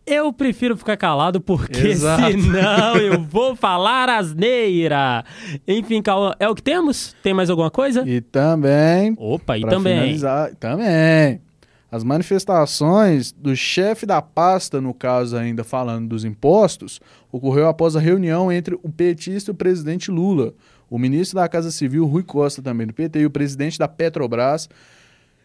Eu 0.08 0.34
prefiro 0.34 0.76
ficar 0.76 0.98
calado 0.98 1.40
porque 1.40 1.78
Exato. 1.88 2.32
senão 2.32 2.98
eu 2.98 3.22
vou 3.22 3.56
falar 3.56 4.10
asneira. 4.10 5.24
Enfim, 5.68 6.02
Cauã, 6.02 6.34
é 6.40 6.50
o 6.50 6.56
que 6.56 6.64
temos? 6.64 7.16
Tem 7.22 7.32
mais 7.32 7.52
alguma 7.52 7.70
coisa? 7.70 8.10
E 8.10 8.20
também. 8.20 9.14
Opa, 9.20 9.56
e 9.56 9.62
também. 9.62 10.18
Também. 10.60 11.40
As 11.92 12.04
manifestações 12.04 13.32
do 13.32 13.56
chefe 13.56 14.08
da 14.08 14.20
pasta, 14.20 14.82
no 14.82 14.96
caso 14.96 15.38
ainda 15.38 15.64
falando 15.64 16.10
dos 16.10 16.26
impostos, 16.26 17.00
ocorreu 17.32 17.68
após 17.68 17.96
a 17.96 18.00
reunião 18.00 18.52
entre 18.52 18.74
o 18.82 18.90
petista 18.90 19.52
e 19.52 19.54
o 19.54 19.56
presidente 19.56 20.10
Lula, 20.10 20.56
o 20.90 20.98
ministro 20.98 21.36
da 21.38 21.48
Casa 21.48 21.72
Civil, 21.72 22.06
Rui 22.06 22.24
Costa, 22.24 22.62
também 22.62 22.88
do 22.88 22.94
PT, 22.94 23.20
e 23.20 23.26
o 23.26 23.32
presidente 23.32 23.78
da 23.78 23.88
Petrobras, 23.88 24.70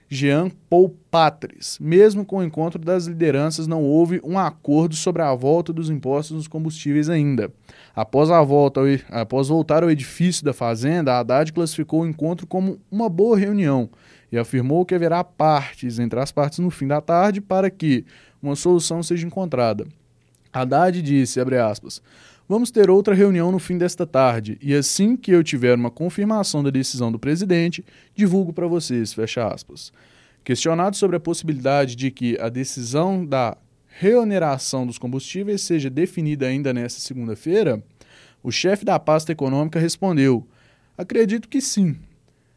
Jean 0.08 0.50
Paul 0.68 0.94
Patres. 1.10 1.78
Mesmo 1.80 2.22
com 2.22 2.36
o 2.36 2.44
encontro 2.44 2.78
das 2.78 3.06
lideranças, 3.06 3.66
não 3.66 3.82
houve 3.82 4.20
um 4.22 4.38
acordo 4.38 4.94
sobre 4.94 5.22
a 5.22 5.34
volta 5.34 5.72
dos 5.72 5.88
impostos 5.88 6.36
nos 6.36 6.46
combustíveis 6.46 7.08
ainda. 7.08 7.50
Após, 7.96 8.30
a 8.30 8.42
volta 8.42 8.82
após 9.10 9.48
voltar 9.48 9.82
ao 9.82 9.90
edifício 9.90 10.44
da 10.44 10.52
Fazenda, 10.52 11.14
a 11.14 11.20
Haddad 11.20 11.50
classificou 11.52 12.02
o 12.02 12.06
encontro 12.06 12.46
como 12.46 12.78
uma 12.90 13.08
boa 13.08 13.38
reunião 13.38 13.88
e 14.30 14.36
afirmou 14.36 14.84
que 14.84 14.94
haverá 14.94 15.24
partes 15.24 15.98
entre 15.98 16.20
as 16.20 16.30
partes 16.30 16.58
no 16.58 16.70
fim 16.70 16.86
da 16.86 17.00
tarde 17.00 17.40
para 17.40 17.70
que 17.70 18.04
uma 18.42 18.54
solução 18.54 19.02
seja 19.02 19.26
encontrada. 19.26 19.86
Haddad 20.52 21.00
disse, 21.00 21.40
aspas, 21.40 22.02
Vamos 22.48 22.70
ter 22.70 22.90
outra 22.90 23.14
reunião 23.14 23.52
no 23.52 23.58
fim 23.58 23.78
desta 23.78 24.06
tarde 24.06 24.58
e 24.60 24.74
assim 24.74 25.16
que 25.16 25.30
eu 25.30 25.44
tiver 25.44 25.76
uma 25.76 25.90
confirmação 25.90 26.62
da 26.62 26.70
decisão 26.70 27.10
do 27.12 27.18
presidente, 27.18 27.84
divulgo 28.14 28.52
para 28.52 28.66
vocês, 28.66 29.14
fecha 29.14 29.46
aspas. 29.46 29.92
Questionado 30.44 30.96
sobre 30.96 31.16
a 31.16 31.20
possibilidade 31.20 31.94
de 31.94 32.10
que 32.10 32.36
a 32.40 32.48
decisão 32.48 33.24
da 33.24 33.56
reoneração 33.86 34.86
dos 34.86 34.98
combustíveis 34.98 35.62
seja 35.62 35.88
definida 35.88 36.46
ainda 36.46 36.72
nesta 36.72 37.00
segunda-feira, 37.00 37.82
o 38.42 38.50
chefe 38.50 38.84
da 38.84 38.98
pasta 38.98 39.30
econômica 39.30 39.78
respondeu: 39.78 40.46
Acredito 40.98 41.48
que 41.48 41.60
sim. 41.60 41.96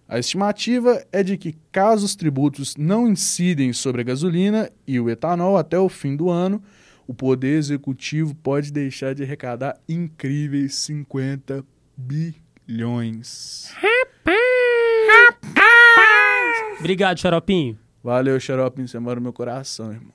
A 0.08 0.20
estimativa 0.20 1.04
é 1.12 1.24
de 1.24 1.38
que, 1.38 1.56
caso 1.72 2.06
os 2.06 2.16
tributos 2.16 2.76
não 2.76 3.08
incidem 3.08 3.74
sobre 3.74 4.02
a 4.02 4.04
gasolina 4.04 4.70
e 4.88 5.00
o 5.00 5.10
etanol 5.10 5.58
até 5.58 5.80
o 5.80 5.90
fim 5.90 6.16
do 6.16 6.30
ano, 6.30 6.62
o 7.08 7.14
Poder 7.14 7.58
Executivo 7.58 8.34
pode 8.36 8.72
deixar 8.72 9.14
de 9.14 9.24
arrecadar 9.24 9.78
incríveis 9.88 10.76
50 10.76 11.64
bilhões. 11.96 13.72
Obrigado, 16.80 17.20
Xaropinho. 17.20 17.78
Valeu, 18.04 18.40
Xaropinho. 18.40 18.88
Você 18.88 19.00
mora 19.00 19.16
no 19.16 19.24
meu 19.24 19.34
coração, 19.34 19.92
irmão. 19.92 20.14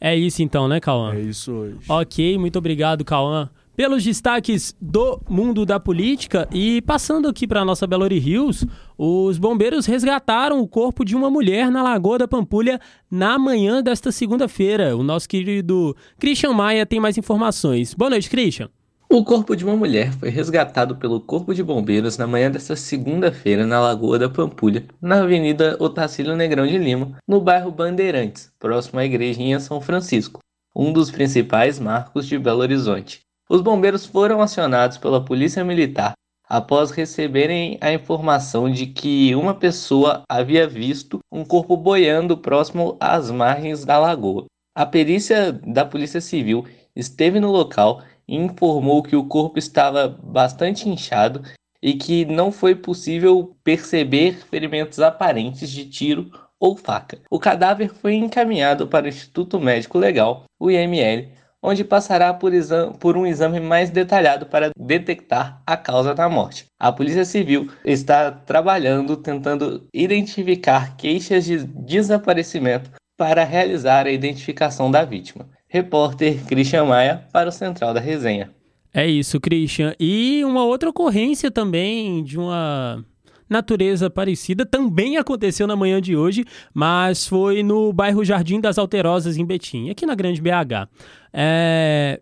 É 0.00 0.16
isso 0.16 0.42
então, 0.42 0.66
né, 0.66 0.80
Cauã? 0.80 1.14
É 1.14 1.20
isso 1.20 1.52
hoje. 1.52 1.78
Ok, 1.88 2.38
muito 2.38 2.58
obrigado, 2.58 3.04
Cauã 3.04 3.50
pelos 3.80 4.04
destaques 4.04 4.76
do 4.78 5.18
mundo 5.26 5.64
da 5.64 5.80
política 5.80 6.46
e 6.52 6.82
passando 6.82 7.26
aqui 7.26 7.46
para 7.46 7.64
nossa 7.64 7.86
Belo 7.86 8.06
Hills, 8.12 8.68
os 8.98 9.38
bombeiros 9.38 9.86
resgataram 9.86 10.60
o 10.60 10.68
corpo 10.68 11.02
de 11.02 11.16
uma 11.16 11.30
mulher 11.30 11.70
na 11.70 11.82
Lagoa 11.82 12.18
da 12.18 12.28
Pampulha 12.28 12.78
na 13.10 13.38
manhã 13.38 13.82
desta 13.82 14.12
segunda-feira. 14.12 14.94
O 14.94 15.02
nosso 15.02 15.26
querido 15.26 15.96
Christian 16.18 16.52
Maia 16.52 16.84
tem 16.84 17.00
mais 17.00 17.16
informações. 17.16 17.94
Boa 17.94 18.10
noite, 18.10 18.28
Christian. 18.28 18.68
O 19.08 19.24
corpo 19.24 19.56
de 19.56 19.64
uma 19.64 19.74
mulher 19.74 20.12
foi 20.12 20.28
resgatado 20.28 20.96
pelo 20.96 21.18
Corpo 21.18 21.54
de 21.54 21.62
Bombeiros 21.62 22.18
na 22.18 22.26
manhã 22.26 22.50
desta 22.50 22.76
segunda-feira 22.76 23.66
na 23.66 23.80
Lagoa 23.80 24.18
da 24.18 24.28
Pampulha, 24.28 24.84
na 25.00 25.22
Avenida 25.22 25.78
Otacílio 25.80 26.36
Negrão 26.36 26.66
de 26.66 26.76
Lima, 26.76 27.16
no 27.26 27.40
bairro 27.40 27.70
Bandeirantes, 27.70 28.52
próximo 28.58 29.00
à 29.00 29.06
Igrejinha 29.06 29.58
São 29.58 29.80
Francisco, 29.80 30.40
um 30.76 30.92
dos 30.92 31.10
principais 31.10 31.80
marcos 31.80 32.26
de 32.26 32.38
Belo 32.38 32.60
Horizonte. 32.60 33.22
Os 33.50 33.60
bombeiros 33.60 34.06
foram 34.06 34.40
acionados 34.40 34.96
pela 34.96 35.24
Polícia 35.24 35.64
Militar 35.64 36.12
após 36.48 36.92
receberem 36.92 37.78
a 37.80 37.92
informação 37.92 38.70
de 38.70 38.86
que 38.86 39.34
uma 39.34 39.52
pessoa 39.52 40.22
havia 40.30 40.68
visto 40.68 41.18
um 41.32 41.44
corpo 41.44 41.76
boiando 41.76 42.38
próximo 42.38 42.96
às 43.00 43.28
margens 43.28 43.84
da 43.84 43.98
lagoa. 43.98 44.44
A 44.72 44.86
perícia 44.86 45.50
da 45.50 45.84
Polícia 45.84 46.20
Civil 46.20 46.64
esteve 46.94 47.40
no 47.40 47.50
local 47.50 48.04
e 48.28 48.36
informou 48.36 49.02
que 49.02 49.16
o 49.16 49.26
corpo 49.26 49.58
estava 49.58 50.06
bastante 50.06 50.88
inchado 50.88 51.42
e 51.82 51.94
que 51.94 52.24
não 52.24 52.52
foi 52.52 52.76
possível 52.76 53.56
perceber 53.64 54.44
ferimentos 54.48 55.00
aparentes 55.00 55.68
de 55.68 55.86
tiro 55.86 56.30
ou 56.60 56.76
faca. 56.76 57.18
O 57.28 57.40
cadáver 57.40 57.92
foi 57.92 58.14
encaminhado 58.14 58.86
para 58.86 59.06
o 59.06 59.08
Instituto 59.08 59.58
Médico 59.58 59.98
Legal, 59.98 60.44
o 60.56 60.70
IML, 60.70 61.39
onde 61.62 61.84
passará 61.84 62.32
por, 62.32 62.52
por, 62.98 63.16
um 63.16 63.26
exame 63.26 63.60
mais 63.60 63.90
detalhado 63.90 64.46
para 64.46 64.70
detectar 64.76 65.62
a 65.66 65.76
causa 65.76 66.14
da 66.14 66.28
morte. 66.28 66.66
A 66.78 66.90
Polícia 66.90 67.24
Civil 67.24 67.70
está 67.84 68.30
trabalhando 68.30 69.16
tentando 69.16 69.86
identificar 69.92 70.96
queixas 70.96 71.44
de 71.44 71.64
desaparecimento 71.64 72.90
para 73.16 73.44
realizar 73.44 74.06
a 74.06 74.10
identificação 74.10 74.90
da 74.90 75.04
vítima. 75.04 75.46
Repórter 75.68 76.42
Christian 76.46 76.86
Maia 76.86 77.26
para 77.32 77.50
o 77.50 77.52
Central 77.52 77.92
da 77.92 78.00
Resenha. 78.00 78.50
É 78.92 79.06
isso, 79.06 79.38
Christian. 79.38 79.94
E 80.00 80.42
uma 80.44 80.64
outra 80.64 80.90
ocorrência 80.90 81.50
também 81.50 82.24
de 82.24 82.38
uma 82.38 83.04
natureza 83.50 84.08
parecida 84.08 84.64
também 84.64 85.16
aconteceu 85.16 85.66
na 85.66 85.74
manhã 85.74 86.00
de 86.00 86.16
hoje, 86.16 86.44
mas 86.72 87.26
foi 87.26 87.62
no 87.62 87.92
bairro 87.92 88.24
Jardim 88.24 88.60
das 88.60 88.78
Alterosas, 88.78 89.36
em 89.36 89.44
Betim, 89.44 89.90
aqui 89.90 90.06
na 90.06 90.14
Grande 90.14 90.40
BH. 90.40 90.88
É, 91.32 92.20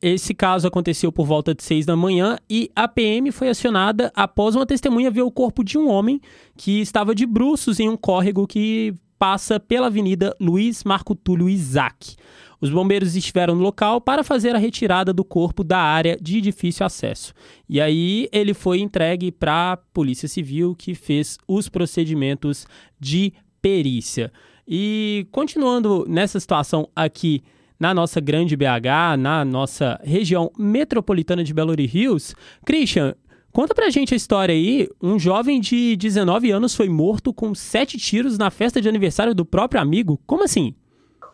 esse 0.00 0.32
caso 0.32 0.66
aconteceu 0.66 1.12
por 1.12 1.26
volta 1.26 1.54
de 1.54 1.62
6 1.62 1.84
da 1.84 1.94
manhã 1.94 2.38
e 2.48 2.70
a 2.74 2.88
PM 2.88 3.30
foi 3.32 3.48
acionada 3.50 4.10
após 4.14 4.56
uma 4.56 4.64
testemunha 4.64 5.10
ver 5.10 5.22
o 5.22 5.30
corpo 5.30 5.62
de 5.62 5.76
um 5.76 5.90
homem 5.90 6.20
que 6.56 6.80
estava 6.80 7.14
de 7.14 7.26
bruços 7.26 7.78
em 7.78 7.88
um 7.88 7.96
córrego 7.96 8.46
que 8.46 8.94
passa 9.18 9.60
pela 9.60 9.88
Avenida 9.88 10.34
Luiz 10.40 10.82
Marco 10.84 11.14
Túlio 11.14 11.50
Isaac. 11.50 12.16
Os 12.60 12.70
bombeiros 12.70 13.16
estiveram 13.16 13.54
no 13.54 13.62
local 13.62 14.00
para 14.00 14.22
fazer 14.22 14.54
a 14.54 14.58
retirada 14.58 15.12
do 15.12 15.24
corpo 15.24 15.64
da 15.64 15.78
área 15.78 16.18
de 16.20 16.40
difícil 16.40 16.84
acesso. 16.84 17.32
E 17.68 17.80
aí 17.80 18.28
ele 18.32 18.52
foi 18.52 18.80
entregue 18.80 19.32
para 19.32 19.72
a 19.72 19.76
Polícia 19.76 20.28
Civil, 20.28 20.74
que 20.74 20.94
fez 20.94 21.38
os 21.48 21.68
procedimentos 21.68 22.66
de 22.98 23.32
perícia. 23.62 24.30
E 24.68 25.26
continuando 25.32 26.04
nessa 26.08 26.38
situação 26.38 26.88
aqui 26.94 27.42
na 27.78 27.94
nossa 27.94 28.20
grande 28.20 28.54
BH, 28.54 29.16
na 29.18 29.42
nossa 29.42 29.98
região 30.04 30.52
metropolitana 30.58 31.42
de 31.42 31.54
Belo 31.54 31.74
Hills, 31.74 32.34
Christian, 32.64 33.14
Conta 33.52 33.74
pra 33.74 33.90
gente 33.90 34.14
a 34.14 34.16
história 34.16 34.54
aí. 34.54 34.88
Um 35.02 35.18
jovem 35.18 35.60
de 35.60 35.96
19 35.96 36.52
anos 36.52 36.72
foi 36.72 36.88
morto 36.88 37.34
com 37.34 37.52
sete 37.52 37.98
tiros 37.98 38.38
na 38.38 38.48
festa 38.48 38.80
de 38.80 38.88
aniversário 38.88 39.34
do 39.34 39.44
próprio 39.44 39.80
amigo. 39.80 40.20
Como 40.24 40.44
assim? 40.44 40.72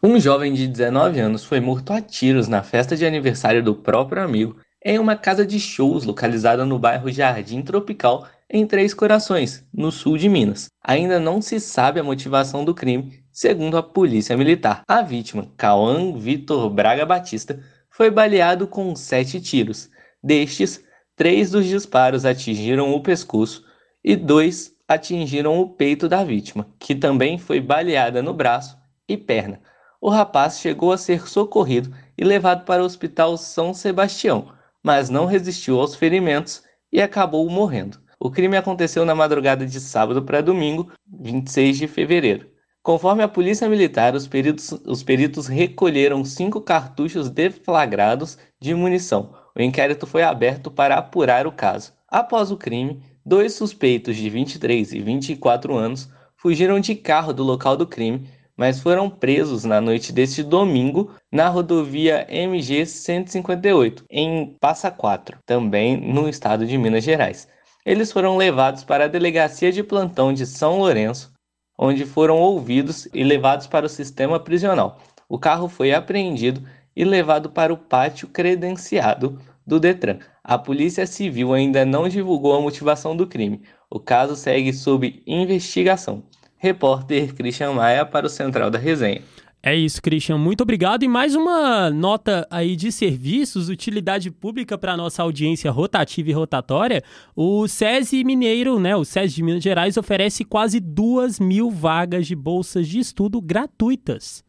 Um 0.08 0.20
jovem 0.20 0.52
de 0.52 0.68
19 0.68 1.18
anos 1.18 1.42
foi 1.42 1.58
morto 1.58 1.92
a 1.92 2.00
tiros 2.00 2.46
na 2.46 2.62
festa 2.62 2.96
de 2.96 3.04
aniversário 3.04 3.60
do 3.60 3.74
próprio 3.74 4.22
amigo 4.22 4.56
em 4.84 5.00
uma 5.00 5.16
casa 5.16 5.44
de 5.44 5.58
shows 5.58 6.04
localizada 6.04 6.64
no 6.64 6.78
bairro 6.78 7.10
Jardim 7.10 7.60
Tropical, 7.60 8.24
em 8.48 8.64
Três 8.64 8.94
Corações, 8.94 9.66
no 9.74 9.90
sul 9.90 10.16
de 10.16 10.28
Minas. 10.28 10.68
Ainda 10.80 11.18
não 11.18 11.42
se 11.42 11.58
sabe 11.58 11.98
a 11.98 12.04
motivação 12.04 12.64
do 12.64 12.72
crime, 12.72 13.18
segundo 13.32 13.76
a 13.76 13.82
polícia 13.82 14.36
militar. 14.36 14.82
A 14.86 15.02
vítima, 15.02 15.50
Cauã 15.56 16.16
Vitor 16.16 16.70
Braga 16.70 17.04
Batista, 17.04 17.58
foi 17.90 18.08
baleado 18.08 18.68
com 18.68 18.94
sete 18.94 19.40
tiros. 19.40 19.90
Destes, 20.22 20.84
três 21.16 21.50
dos 21.50 21.66
disparos 21.66 22.24
atingiram 22.24 22.94
o 22.94 23.02
pescoço 23.02 23.64
e 24.04 24.14
dois 24.14 24.72
atingiram 24.86 25.58
o 25.58 25.68
peito 25.68 26.08
da 26.08 26.22
vítima, 26.22 26.68
que 26.78 26.94
também 26.94 27.38
foi 27.38 27.60
baleada 27.60 28.22
no 28.22 28.32
braço 28.32 28.78
e 29.08 29.16
perna 29.16 29.60
o 30.00 30.08
rapaz 30.08 30.60
chegou 30.60 30.92
a 30.92 30.98
ser 30.98 31.28
socorrido 31.28 31.92
e 32.16 32.24
levado 32.24 32.64
para 32.64 32.82
o 32.82 32.86
Hospital 32.86 33.36
São 33.36 33.72
Sebastião, 33.74 34.52
mas 34.82 35.10
não 35.10 35.26
resistiu 35.26 35.80
aos 35.80 35.94
ferimentos 35.94 36.62
e 36.92 37.00
acabou 37.00 37.48
morrendo. 37.48 37.98
O 38.18 38.30
crime 38.30 38.56
aconteceu 38.56 39.04
na 39.04 39.14
madrugada 39.14 39.66
de 39.66 39.80
sábado 39.80 40.22
para 40.22 40.40
domingo, 40.40 40.90
26 41.06 41.76
de 41.78 41.86
fevereiro. 41.86 42.48
Conforme 42.82 43.22
a 43.22 43.28
Polícia 43.28 43.68
Militar, 43.68 44.14
os 44.14 44.28
peritos, 44.28 44.70
os 44.86 45.02
peritos 45.02 45.48
recolheram 45.48 46.24
cinco 46.24 46.60
cartuchos 46.60 47.28
deflagrados 47.28 48.38
de 48.60 48.74
munição. 48.74 49.34
O 49.56 49.60
inquérito 49.60 50.06
foi 50.06 50.22
aberto 50.22 50.70
para 50.70 50.96
apurar 50.96 51.46
o 51.46 51.52
caso. 51.52 51.92
Após 52.08 52.50
o 52.50 52.56
crime, 52.56 53.02
dois 53.24 53.54
suspeitos 53.54 54.16
de 54.16 54.30
23 54.30 54.92
e 54.92 55.00
24 55.00 55.74
anos 55.76 56.08
fugiram 56.36 56.78
de 56.78 56.94
carro 56.94 57.32
do 57.32 57.42
local 57.42 57.76
do 57.76 57.86
crime 57.86 58.28
mas 58.56 58.80
foram 58.80 59.10
presos 59.10 59.64
na 59.64 59.80
noite 59.80 60.12
deste 60.12 60.42
domingo 60.42 61.10
na 61.30 61.48
rodovia 61.48 62.26
MG 62.28 62.86
158, 62.86 64.04
em 64.10 64.56
Passa 64.58 64.90
Quatro, 64.90 65.38
também 65.44 65.96
no 65.96 66.28
estado 66.28 66.66
de 66.66 66.78
Minas 66.78 67.04
Gerais. 67.04 67.46
eles 67.84 68.10
foram 68.10 68.36
levados 68.36 68.82
para 68.82 69.04
a 69.04 69.08
delegacia 69.08 69.70
de 69.70 69.82
plantão 69.82 70.32
de 70.32 70.46
São 70.46 70.78
Lourenço, 70.78 71.32
onde 71.78 72.04
foram 72.04 72.38
ouvidos 72.38 73.08
e 73.12 73.22
levados 73.22 73.66
para 73.66 73.86
o 73.86 73.90
sistema 73.90 74.40
prisional. 74.40 74.98
O 75.28 75.38
carro 75.38 75.68
foi 75.68 75.92
apreendido 75.92 76.62
e 76.96 77.04
levado 77.04 77.50
para 77.50 77.72
o 77.72 77.76
pátio 77.76 78.26
credenciado 78.28 79.38
do 79.66 79.78
Detran. 79.78 80.18
A 80.42 80.56
Polícia 80.56 81.06
Civil 81.06 81.52
ainda 81.52 81.84
não 81.84 82.08
divulgou 82.08 82.54
a 82.54 82.60
motivação 82.60 83.16
do 83.16 83.26
crime. 83.26 83.62
O 83.90 84.00
caso 84.00 84.34
segue 84.36 84.72
sob 84.72 85.22
investigação. 85.26 86.22
Repórter 86.66 87.32
Christian 87.32 87.72
Maia 87.72 88.04
para 88.04 88.26
o 88.26 88.28
Central 88.28 88.70
da 88.70 88.78
Resenha. 88.78 89.22
É 89.62 89.74
isso, 89.74 90.02
Christian. 90.02 90.36
Muito 90.36 90.62
obrigado. 90.62 91.04
E 91.04 91.08
mais 91.08 91.34
uma 91.34 91.90
nota 91.90 92.46
aí 92.50 92.74
de 92.74 92.90
serviços, 92.90 93.68
utilidade 93.68 94.30
pública 94.30 94.76
para 94.76 94.92
a 94.92 94.96
nossa 94.96 95.22
audiência 95.22 95.70
rotativa 95.70 96.30
e 96.30 96.32
rotatória. 96.32 97.02
O 97.34 97.68
SESI 97.68 98.24
Mineiro, 98.24 98.80
né, 98.80 98.96
o 98.96 99.04
SESI 99.04 99.36
de 99.36 99.42
Minas 99.42 99.62
Gerais, 99.62 99.96
oferece 99.96 100.44
quase 100.44 100.80
duas 100.80 101.38
mil 101.38 101.70
vagas 101.70 102.26
de 102.26 102.34
bolsas 102.34 102.88
de 102.88 102.98
estudo 102.98 103.40
gratuitas. 103.40 104.44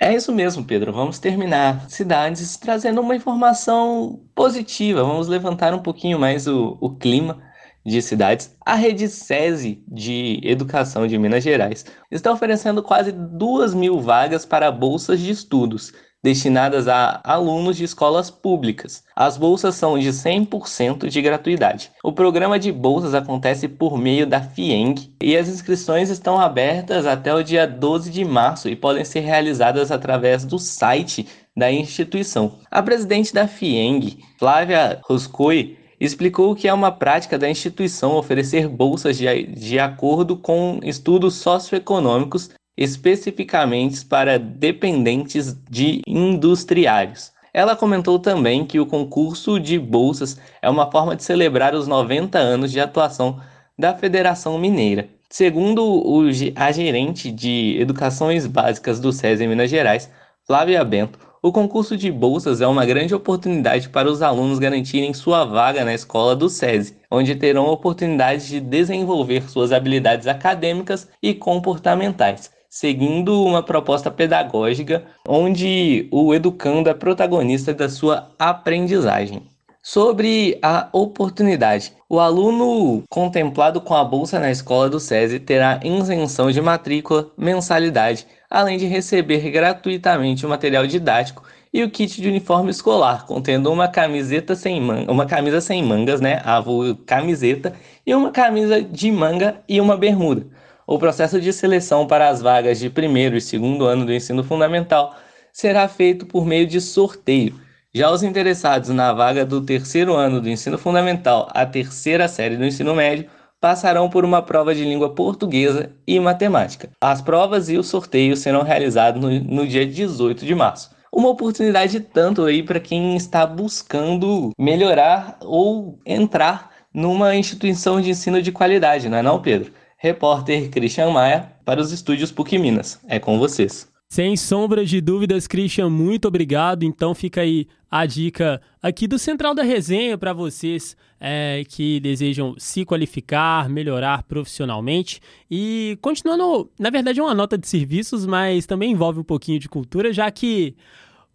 É 0.00 0.14
isso 0.14 0.32
mesmo, 0.32 0.64
Pedro. 0.64 0.92
Vamos 0.92 1.18
terminar 1.18 1.88
cidades 1.88 2.56
trazendo 2.56 3.00
uma 3.00 3.14
informação 3.14 4.20
positiva. 4.34 5.04
Vamos 5.04 5.28
levantar 5.28 5.74
um 5.74 5.80
pouquinho 5.80 6.18
mais 6.18 6.46
o, 6.46 6.76
o 6.80 6.90
clima 6.90 7.51
de 7.84 8.00
cidades, 8.00 8.54
a 8.64 8.74
rede 8.74 9.08
SESI 9.08 9.82
de 9.88 10.40
Educação 10.42 11.06
de 11.06 11.18
Minas 11.18 11.42
Gerais 11.42 11.84
está 12.10 12.32
oferecendo 12.32 12.82
quase 12.82 13.12
2 13.12 13.74
mil 13.74 14.00
vagas 14.00 14.44
para 14.46 14.70
bolsas 14.70 15.20
de 15.20 15.30
estudos 15.30 15.92
destinadas 16.22 16.86
a 16.86 17.20
alunos 17.24 17.76
de 17.76 17.84
escolas 17.84 18.30
públicas. 18.30 19.02
As 19.16 19.36
bolsas 19.36 19.74
são 19.74 19.98
de 19.98 20.10
100% 20.10 21.08
de 21.08 21.20
gratuidade. 21.20 21.90
O 22.02 22.12
programa 22.12 22.58
de 22.58 22.70
bolsas 22.70 23.12
acontece 23.12 23.66
por 23.66 23.98
meio 23.98 24.26
da 24.26 24.40
FIENG 24.40 25.14
e 25.20 25.36
as 25.36 25.48
inscrições 25.48 26.10
estão 26.10 26.38
abertas 26.38 27.06
até 27.06 27.34
o 27.34 27.42
dia 27.42 27.66
12 27.66 28.10
de 28.10 28.24
março 28.24 28.68
e 28.68 28.76
podem 28.76 29.04
ser 29.04 29.20
realizadas 29.20 29.90
através 29.90 30.44
do 30.44 30.58
site 30.58 31.26
da 31.56 31.70
instituição. 31.70 32.60
A 32.70 32.82
presidente 32.82 33.34
da 33.34 33.48
FIENG, 33.48 34.18
Flávia 34.38 35.00
Roscoe, 35.04 35.76
explicou 36.04 36.56
que 36.56 36.66
é 36.66 36.74
uma 36.74 36.90
prática 36.90 37.38
da 37.38 37.48
instituição 37.48 38.16
oferecer 38.16 38.66
bolsas 38.66 39.16
de, 39.16 39.46
de 39.46 39.78
acordo 39.78 40.36
com 40.36 40.80
estudos 40.82 41.34
socioeconômicos 41.34 42.50
especificamente 42.76 44.04
para 44.04 44.36
dependentes 44.36 45.56
de 45.70 46.02
industriários. 46.04 47.30
Ela 47.54 47.76
comentou 47.76 48.18
também 48.18 48.66
que 48.66 48.80
o 48.80 48.86
concurso 48.86 49.60
de 49.60 49.78
bolsas 49.78 50.36
é 50.60 50.68
uma 50.68 50.90
forma 50.90 51.14
de 51.14 51.22
celebrar 51.22 51.72
os 51.72 51.86
90 51.86 52.36
anos 52.36 52.72
de 52.72 52.80
atuação 52.80 53.38
da 53.78 53.94
Federação 53.94 54.58
Mineira. 54.58 55.08
Segundo 55.30 55.84
o, 55.84 56.22
a 56.56 56.72
gerente 56.72 57.30
de 57.30 57.76
Educações 57.78 58.46
Básicas 58.46 58.98
do 58.98 59.12
SESI 59.12 59.46
Minas 59.46 59.70
Gerais, 59.70 60.10
Flávia 60.46 60.84
Bento, 60.84 61.18
o 61.42 61.50
concurso 61.50 61.96
de 61.96 62.10
bolsas 62.10 62.60
é 62.60 62.66
uma 62.68 62.86
grande 62.86 63.12
oportunidade 63.12 63.88
para 63.88 64.08
os 64.08 64.22
alunos 64.22 64.60
garantirem 64.60 65.12
sua 65.12 65.44
vaga 65.44 65.84
na 65.84 65.92
escola 65.92 66.36
do 66.36 66.48
SESI, 66.48 66.96
onde 67.10 67.34
terão 67.34 67.66
a 67.66 67.72
oportunidade 67.72 68.46
de 68.46 68.60
desenvolver 68.60 69.50
suas 69.50 69.72
habilidades 69.72 70.28
acadêmicas 70.28 71.08
e 71.20 71.34
comportamentais, 71.34 72.52
seguindo 72.70 73.44
uma 73.44 73.60
proposta 73.60 74.08
pedagógica 74.08 75.04
onde 75.28 76.08
o 76.12 76.32
educando 76.32 76.88
é 76.88 76.94
protagonista 76.94 77.74
da 77.74 77.88
sua 77.88 78.30
aprendizagem. 78.38 79.51
Sobre 79.84 80.60
a 80.62 80.88
oportunidade, 80.92 81.92
o 82.08 82.20
aluno 82.20 83.02
contemplado 83.10 83.80
com 83.80 83.94
a 83.94 84.04
bolsa 84.04 84.38
na 84.38 84.48
escola 84.48 84.88
do 84.88 85.00
SESI 85.00 85.40
terá 85.40 85.80
isenção 85.82 86.52
de 86.52 86.60
matrícula, 86.60 87.32
mensalidade, 87.36 88.24
além 88.48 88.78
de 88.78 88.86
receber 88.86 89.50
gratuitamente 89.50 90.46
o 90.46 90.48
material 90.48 90.86
didático 90.86 91.42
e 91.74 91.82
o 91.82 91.90
kit 91.90 92.20
de 92.20 92.28
uniforme 92.28 92.70
escolar, 92.70 93.26
contendo 93.26 93.72
uma 93.72 93.88
camiseta 93.88 94.54
sem 94.54 94.80
manga, 94.80 95.10
uma 95.10 95.26
camisa 95.26 95.60
sem 95.60 95.82
mangas, 95.82 96.20
né, 96.20 96.40
a 96.44 96.62
camiseta, 97.04 97.74
e 98.06 98.14
uma 98.14 98.30
camisa 98.30 98.80
de 98.80 99.10
manga 99.10 99.64
e 99.68 99.80
uma 99.80 99.96
bermuda. 99.96 100.46
O 100.86 100.96
processo 100.96 101.40
de 101.40 101.52
seleção 101.52 102.06
para 102.06 102.28
as 102.28 102.40
vagas 102.40 102.78
de 102.78 102.88
primeiro 102.88 103.36
e 103.36 103.40
segundo 103.40 103.84
ano 103.84 104.06
do 104.06 104.12
ensino 104.12 104.44
fundamental 104.44 105.16
será 105.52 105.88
feito 105.88 106.24
por 106.24 106.46
meio 106.46 106.68
de 106.68 106.80
sorteio 106.80 107.60
já 107.94 108.10
os 108.10 108.22
interessados 108.22 108.88
na 108.88 109.12
vaga 109.12 109.44
do 109.44 109.60
terceiro 109.60 110.14
ano 110.14 110.40
do 110.40 110.48
ensino 110.48 110.78
fundamental 110.78 111.48
à 111.52 111.66
terceira 111.66 112.26
série 112.26 112.56
do 112.56 112.64
ensino 112.64 112.94
médio 112.94 113.28
passarão 113.60 114.08
por 114.08 114.24
uma 114.24 114.40
prova 114.40 114.74
de 114.74 114.82
língua 114.82 115.14
portuguesa 115.14 115.92
e 116.06 116.18
matemática. 116.18 116.90
As 117.00 117.20
provas 117.20 117.68
e 117.68 117.76
o 117.76 117.82
sorteio 117.84 118.36
serão 118.36 118.62
realizados 118.62 119.20
no, 119.20 119.30
no 119.30 119.66
dia 119.66 119.86
18 119.86 120.44
de 120.44 120.54
março. 120.54 120.90
Uma 121.12 121.28
oportunidade 121.28 122.00
tanto 122.00 122.44
aí 122.44 122.62
para 122.62 122.80
quem 122.80 123.14
está 123.14 123.46
buscando 123.46 124.50
melhorar 124.58 125.36
ou 125.42 125.98
entrar 126.06 126.70
numa 126.92 127.36
instituição 127.36 128.00
de 128.00 128.10
ensino 128.10 128.40
de 128.40 128.50
qualidade, 128.50 129.08
não 129.08 129.18
é 129.18 129.22
não, 129.22 129.40
Pedro? 129.40 129.72
Repórter 129.98 130.70
Christian 130.70 131.10
Maia 131.10 131.52
para 131.64 131.80
os 131.80 131.92
estúdios 131.92 132.32
PUC 132.32 132.58
Minas. 132.58 132.98
É 133.06 133.20
com 133.20 133.38
vocês. 133.38 133.91
Sem 134.12 134.36
sombra 134.36 134.84
de 134.84 135.00
dúvidas, 135.00 135.46
Christian, 135.46 135.88
muito 135.88 136.28
obrigado. 136.28 136.82
Então 136.82 137.14
fica 137.14 137.40
aí 137.40 137.66
a 137.90 138.04
dica 138.04 138.60
aqui 138.82 139.08
do 139.08 139.18
Central 139.18 139.54
da 139.54 139.62
Resenha 139.62 140.18
para 140.18 140.34
vocês 140.34 140.94
é, 141.18 141.64
que 141.66 141.98
desejam 141.98 142.54
se 142.58 142.84
qualificar, 142.84 143.70
melhorar 143.70 144.22
profissionalmente. 144.24 145.18
E 145.50 145.96
continuando, 146.02 146.70
na 146.78 146.90
verdade 146.90 147.20
é 147.20 147.22
uma 147.22 147.34
nota 147.34 147.56
de 147.56 147.66
serviços, 147.66 148.26
mas 148.26 148.66
também 148.66 148.92
envolve 148.92 149.18
um 149.18 149.24
pouquinho 149.24 149.58
de 149.58 149.66
cultura, 149.66 150.12
já 150.12 150.30
que 150.30 150.76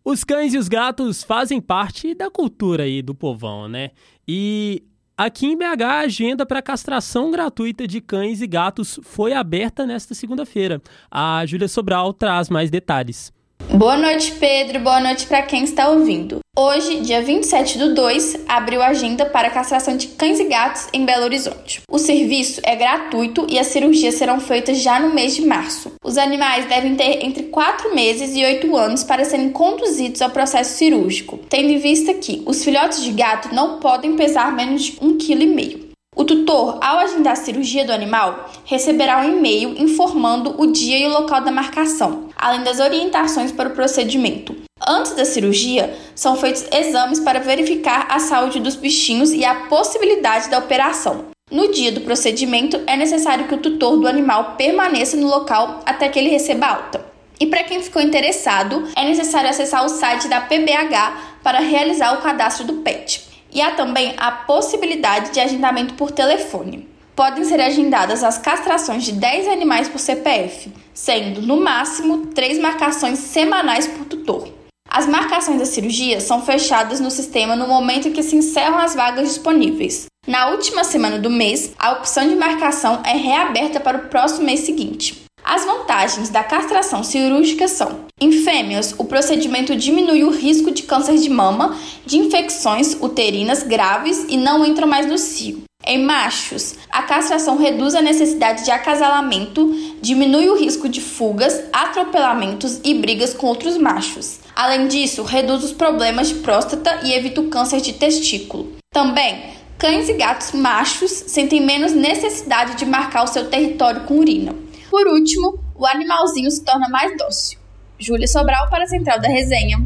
os 0.06 0.24
cães 0.24 0.54
e 0.54 0.60
os 0.60 0.68
gatos 0.68 1.24
fazem 1.24 1.60
parte 1.60 2.14
da 2.14 2.30
cultura 2.30 2.84
aí 2.84 3.02
do 3.02 3.16
povão, 3.16 3.68
né? 3.68 3.90
E 4.28 4.84
Aqui 5.20 5.48
em 5.48 5.58
BH, 5.58 5.82
a 5.84 6.00
agenda 6.02 6.46
para 6.46 6.62
castração 6.62 7.32
gratuita 7.32 7.88
de 7.88 8.00
cães 8.00 8.40
e 8.40 8.46
gatos 8.46 9.00
foi 9.02 9.34
aberta 9.34 9.84
nesta 9.84 10.14
segunda-feira. 10.14 10.80
A 11.10 11.44
Júlia 11.44 11.68
Sobral 11.68 12.14
traz 12.14 12.50
mais 12.50 12.70
detalhes. 12.70 13.34
Boa 13.74 13.98
noite, 13.98 14.34
Pedro. 14.34 14.80
Boa 14.80 15.00
noite 15.00 15.26
para 15.26 15.42
quem 15.42 15.64
está 15.64 15.90
ouvindo. 15.90 16.42
Hoje, 16.60 17.02
dia 17.02 17.22
27 17.22 17.78
do 17.78 17.94
2, 17.94 18.46
abriu 18.48 18.82
a 18.82 18.88
agenda 18.88 19.28
para 19.28 19.52
castração 19.52 19.96
de 19.96 20.08
cães 20.08 20.40
e 20.40 20.46
gatos 20.46 20.88
em 20.92 21.06
Belo 21.06 21.26
Horizonte. 21.26 21.84
O 21.88 22.00
serviço 22.00 22.60
é 22.64 22.76
gratuito 22.76 23.46
e 23.48 23.60
as 23.60 23.68
cirurgias 23.68 24.16
serão 24.16 24.40
feitas 24.40 24.80
já 24.80 25.00
no 25.00 25.14
mês 25.14 25.36
de 25.36 25.46
março. 25.46 25.92
Os 26.04 26.18
animais 26.18 26.66
devem 26.66 26.96
ter 26.96 27.24
entre 27.24 27.44
4 27.44 27.94
meses 27.94 28.36
e 28.36 28.44
8 28.44 28.76
anos 28.76 29.04
para 29.04 29.24
serem 29.24 29.52
conduzidos 29.52 30.20
ao 30.20 30.32
processo 30.32 30.76
cirúrgico, 30.80 31.38
tendo 31.48 31.70
em 31.70 31.78
vista 31.78 32.12
que 32.16 32.42
os 32.44 32.64
filhotes 32.64 33.04
de 33.04 33.12
gato 33.12 33.54
não 33.54 33.80
podem 33.80 34.16
pesar 34.16 34.52
menos 34.52 34.82
de 34.82 34.94
1,5 34.94 35.28
kg. 35.28 35.87
O 36.18 36.26
tutor, 36.26 36.80
ao 36.82 36.98
agendar 36.98 37.34
a 37.34 37.36
cirurgia 37.36 37.86
do 37.86 37.92
animal, 37.92 38.50
receberá 38.66 39.20
um 39.20 39.38
e-mail 39.38 39.76
informando 39.78 40.60
o 40.60 40.66
dia 40.66 40.98
e 40.98 41.06
o 41.06 41.12
local 41.12 41.42
da 41.42 41.52
marcação, 41.52 42.30
além 42.36 42.64
das 42.64 42.80
orientações 42.80 43.52
para 43.52 43.70
o 43.70 43.74
procedimento. 43.74 44.56
Antes 44.88 45.14
da 45.14 45.24
cirurgia, 45.24 45.96
são 46.16 46.36
feitos 46.36 46.66
exames 46.74 47.20
para 47.20 47.40
verificar 47.40 48.08
a 48.10 48.18
saúde 48.18 48.60
dos 48.60 48.76
bichinhos 48.76 49.32
e 49.32 49.46
a 49.46 49.68
possibilidade 49.68 50.50
da 50.50 50.58
operação. 50.58 51.26
No 51.52 51.72
dia 51.72 51.92
do 51.92 52.02
procedimento, 52.02 52.82
é 52.88 52.98
necessário 52.98 53.48
que 53.48 53.54
o 53.54 53.60
tutor 53.60 53.98
do 53.98 54.08
animal 54.08 54.56
permaneça 54.58 55.16
no 55.16 55.28
local 55.28 55.82
até 55.86 56.10
que 56.10 56.18
ele 56.18 56.30
receba 56.30 56.66
alta. 56.66 57.06
E 57.40 57.46
para 57.46 57.64
quem 57.64 57.80
ficou 57.84 58.02
interessado, 58.02 58.88
é 58.96 59.06
necessário 59.06 59.52
acessar 59.52 59.86
o 59.86 59.90
site 59.90 60.28
da 60.28 60.42
PBH 60.42 61.38
para 61.44 61.60
realizar 61.60 62.16
o 62.16 62.24
cadastro 62.24 62.66
do 62.66 62.82
PET. 62.82 63.27
E 63.58 63.62
há 63.62 63.72
também 63.72 64.14
a 64.18 64.32
possibilidade 64.32 65.32
de 65.32 65.40
agendamento 65.40 65.96
por 65.96 66.12
telefone. 66.12 66.88
Podem 67.16 67.44
ser 67.44 67.60
agendadas 67.60 68.24
as 68.24 68.38
castrações 68.38 69.04
de 69.04 69.14
10 69.14 69.48
animais 69.48 69.90
por 69.90 69.98
CPF, 69.98 70.72
sendo, 70.94 71.42
no 71.42 71.60
máximo, 71.60 72.28
3 72.28 72.60
marcações 72.60 73.18
semanais 73.18 73.88
por 73.88 74.06
tutor. 74.06 74.48
As 74.88 75.08
marcações 75.08 75.58
da 75.58 75.66
cirurgia 75.66 76.22
são 76.22 76.46
fechadas 76.46 77.00
no 77.00 77.10
sistema 77.10 77.56
no 77.56 77.68
momento 77.68 78.10
em 78.10 78.14
que 78.14 78.22
se 78.22 78.36
encerram 78.36 78.78
as 78.78 78.94
vagas 78.94 79.28
disponíveis. 79.30 80.06
Na 80.28 80.50
última 80.52 80.84
semana 80.84 81.18
do 81.18 81.32
mês, 81.32 81.74
a 81.80 81.94
opção 81.94 82.30
de 82.30 82.36
marcação 82.36 83.02
é 83.04 83.14
reaberta 83.14 83.80
para 83.80 83.98
o 83.98 84.08
próximo 84.08 84.46
mês 84.46 84.60
seguinte. 84.60 85.27
As 85.44 85.66
vantagens 85.66 86.30
da 86.30 86.44
castração 86.44 87.04
cirúrgica 87.04 87.68
são: 87.68 88.02
em 88.20 88.32
fêmeas, 88.32 88.94
o 88.98 89.06
procedimento 89.06 89.76
diminui 89.76 90.24
o 90.24 90.30
risco 90.30 90.72
de 90.72 90.84
câncer 90.84 91.18
de 91.18 91.30
mama, 91.30 91.78
de 92.06 92.18
infecções 92.18 92.98
uterinas 93.02 93.64
graves 93.64 94.26
e 94.28 94.38
não 94.38 94.66
entram 94.66 94.88
mais 94.88 95.06
no 95.06 95.18
cio. 95.18 95.64
Em 95.86 96.04
machos, 96.04 96.76
a 96.90 97.02
castração 97.04 97.58
reduz 97.58 97.96
a 97.96 98.02
necessidade 98.02 98.66
de 98.66 98.72
acasalamento, 98.72 99.74
diminui 100.02 100.50
o 100.50 100.58
risco 100.58 100.90
de 100.90 101.00
fugas, 101.00 101.64
atropelamentos 101.72 102.82
e 102.84 102.94
brigas 102.96 103.34
com 103.34 103.48
outros 103.48 103.78
machos. 103.78 104.40
Além 104.54 104.88
disso, 104.88 105.24
reduz 105.24 105.64
os 105.64 105.72
problemas 105.72 106.28
de 106.28 106.36
próstata 106.36 107.00
e 107.04 107.14
evita 107.14 107.40
o 107.40 107.48
câncer 107.48 107.80
de 107.80 107.94
testículo. 107.94 108.74
Também 108.92 109.56
Cães 109.78 110.10
e 110.10 110.14
gatos 110.14 110.54
machos 110.54 111.12
sentem 111.12 111.62
menos 111.62 111.94
necessidade 111.94 112.76
de 112.78 112.86
marcar 112.86 113.24
o 113.24 113.28
seu 113.28 113.48
território 113.48 114.02
com 114.06 114.18
urina. 114.18 114.56
Por 114.98 115.10
último, 115.10 115.60
o 115.76 115.86
animalzinho 115.86 116.50
se 116.50 116.66
torna 116.66 116.90
mais 116.90 117.16
dócil. 117.16 117.60
Júlia 118.00 118.28
Sobral 118.28 118.68
para 118.68 118.84
a 118.84 118.88
Central 118.88 119.22
da 119.22 119.28
Resenha. 119.28 119.78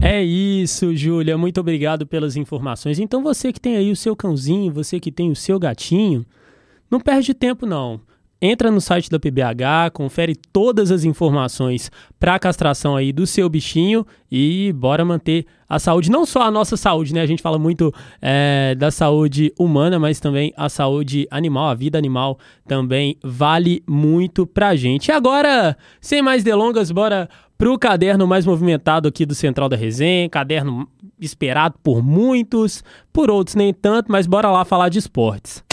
É 0.00 0.22
isso, 0.22 0.96
Júlia. 0.96 1.36
Muito 1.36 1.60
obrigado 1.60 2.06
pelas 2.06 2.34
informações. 2.34 2.98
Então, 2.98 3.22
você 3.22 3.52
que 3.52 3.60
tem 3.60 3.76
aí 3.76 3.92
o 3.92 3.96
seu 3.96 4.16
cãozinho, 4.16 4.72
você 4.72 4.98
que 4.98 5.12
tem 5.12 5.30
o 5.30 5.36
seu 5.36 5.58
gatinho, 5.58 6.24
não 6.90 6.98
perde 6.98 7.34
tempo, 7.34 7.66
não. 7.66 8.00
Entra 8.40 8.70
no 8.70 8.80
site 8.80 9.08
da 9.08 9.18
PBH, 9.18 9.90
confere 9.92 10.34
todas 10.34 10.90
as 10.90 11.04
informações 11.04 11.90
para 12.20 12.34
a 12.34 12.38
castração 12.38 12.94
aí 12.94 13.12
do 13.12 13.26
seu 13.26 13.48
bichinho 13.48 14.06
e 14.30 14.72
bora 14.76 15.04
manter 15.04 15.46
a 15.68 15.78
saúde, 15.78 16.10
não 16.10 16.26
só 16.26 16.42
a 16.42 16.50
nossa 16.50 16.76
saúde, 16.76 17.14
né? 17.14 17.22
A 17.22 17.26
gente 17.26 17.42
fala 17.42 17.58
muito 17.58 17.92
é, 18.20 18.74
da 18.76 18.90
saúde 18.90 19.52
humana, 19.58 19.98
mas 19.98 20.20
também 20.20 20.52
a 20.56 20.68
saúde 20.68 21.26
animal, 21.30 21.68
a 21.68 21.74
vida 21.74 21.96
animal 21.96 22.38
também 22.66 23.16
vale 23.22 23.82
muito 23.88 24.46
pra 24.46 24.76
gente. 24.76 25.08
E 25.08 25.12
agora, 25.12 25.76
sem 26.00 26.20
mais 26.20 26.44
delongas, 26.44 26.90
bora 26.90 27.28
pro 27.56 27.78
caderno 27.78 28.26
mais 28.26 28.44
movimentado 28.44 29.08
aqui 29.08 29.24
do 29.24 29.34
Central 29.34 29.68
da 29.68 29.76
Resenha, 29.76 30.28
caderno 30.28 30.88
esperado 31.20 31.76
por 31.82 32.02
muitos, 32.02 32.84
por 33.12 33.30
outros 33.30 33.54
nem 33.54 33.72
tanto, 33.72 34.10
mas 34.10 34.26
bora 34.26 34.50
lá 34.50 34.64
falar 34.64 34.88
de 34.88 34.98
esportes. 34.98 35.64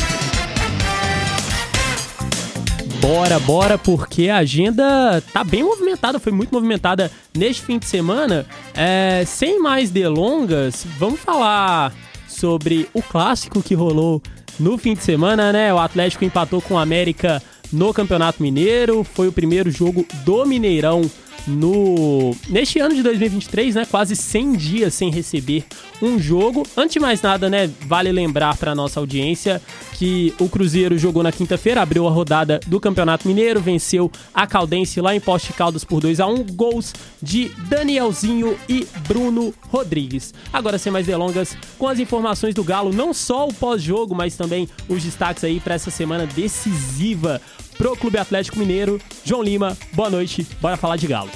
Bora, 3.01 3.39
bora, 3.39 3.77
porque 3.79 4.29
a 4.29 4.37
agenda 4.37 5.23
tá 5.33 5.43
bem 5.43 5.63
movimentada, 5.63 6.19
foi 6.19 6.31
muito 6.31 6.53
movimentada 6.53 7.11
neste 7.35 7.63
fim 7.63 7.79
de 7.79 7.87
semana. 7.87 8.45
É, 8.75 9.23
sem 9.25 9.59
mais 9.59 9.89
delongas, 9.89 10.85
vamos 10.99 11.19
falar 11.19 11.91
sobre 12.27 12.87
o 12.93 13.01
clássico 13.01 13.63
que 13.63 13.73
rolou 13.73 14.21
no 14.59 14.77
fim 14.77 14.93
de 14.93 15.01
semana, 15.01 15.51
né? 15.51 15.73
O 15.73 15.79
Atlético 15.79 16.23
empatou 16.23 16.61
com 16.61 16.75
o 16.75 16.77
América 16.77 17.41
no 17.73 17.91
Campeonato 17.91 18.43
Mineiro, 18.43 19.03
foi 19.03 19.27
o 19.27 19.31
primeiro 19.31 19.71
jogo 19.71 20.05
do 20.23 20.45
Mineirão 20.45 21.01
no 21.47 22.35
neste 22.49 22.79
ano 22.79 22.95
de 22.95 23.03
2023, 23.03 23.75
né, 23.75 23.85
quase 23.89 24.15
100 24.15 24.53
dias 24.53 24.93
sem 24.93 25.09
receber 25.09 25.65
um 26.01 26.19
jogo. 26.19 26.65
Antes 26.75 26.93
de 26.93 26.99
mais 26.99 27.21
nada, 27.21 27.49
né, 27.49 27.69
vale 27.81 28.11
lembrar 28.11 28.57
para 28.57 28.75
nossa 28.75 28.99
audiência 28.99 29.61
que 29.93 30.33
o 30.39 30.49
Cruzeiro 30.49 30.97
jogou 30.97 31.21
na 31.21 31.31
quinta-feira, 31.31 31.81
abriu 31.81 32.07
a 32.07 32.11
rodada 32.11 32.59
do 32.65 32.79
Campeonato 32.79 33.27
Mineiro, 33.27 33.61
venceu 33.61 34.11
a 34.33 34.47
Caldense 34.47 34.99
lá 34.99 35.15
em 35.15 35.19
Poste 35.19 35.53
Caldas 35.53 35.83
por 35.83 36.01
2 36.01 36.19
a 36.19 36.27
1, 36.27 36.43
gols 36.53 36.93
de 37.21 37.49
Danielzinho 37.69 38.57
e 38.67 38.87
Bruno 39.07 39.53
Rodrigues. 39.69 40.33
Agora 40.51 40.77
sem 40.77 40.91
mais 40.91 41.05
delongas, 41.05 41.55
com 41.77 41.87
as 41.87 41.99
informações 41.99 42.55
do 42.55 42.63
Galo, 42.63 42.91
não 42.91 43.13
só 43.13 43.47
o 43.47 43.53
pós-jogo, 43.53 44.15
mas 44.15 44.35
também 44.35 44.67
os 44.89 45.03
destaques 45.03 45.43
aí 45.43 45.59
para 45.59 45.75
essa 45.75 45.91
semana 45.91 46.25
decisiva 46.25 47.39
pro 47.81 47.97
Clube 47.97 48.19
Atlético 48.19 48.59
Mineiro. 48.59 49.01
João 49.25 49.41
Lima, 49.41 49.75
boa 49.93 50.07
noite, 50.07 50.47
bora 50.61 50.77
falar 50.77 50.97
de 50.97 51.07
Galo. 51.07 51.31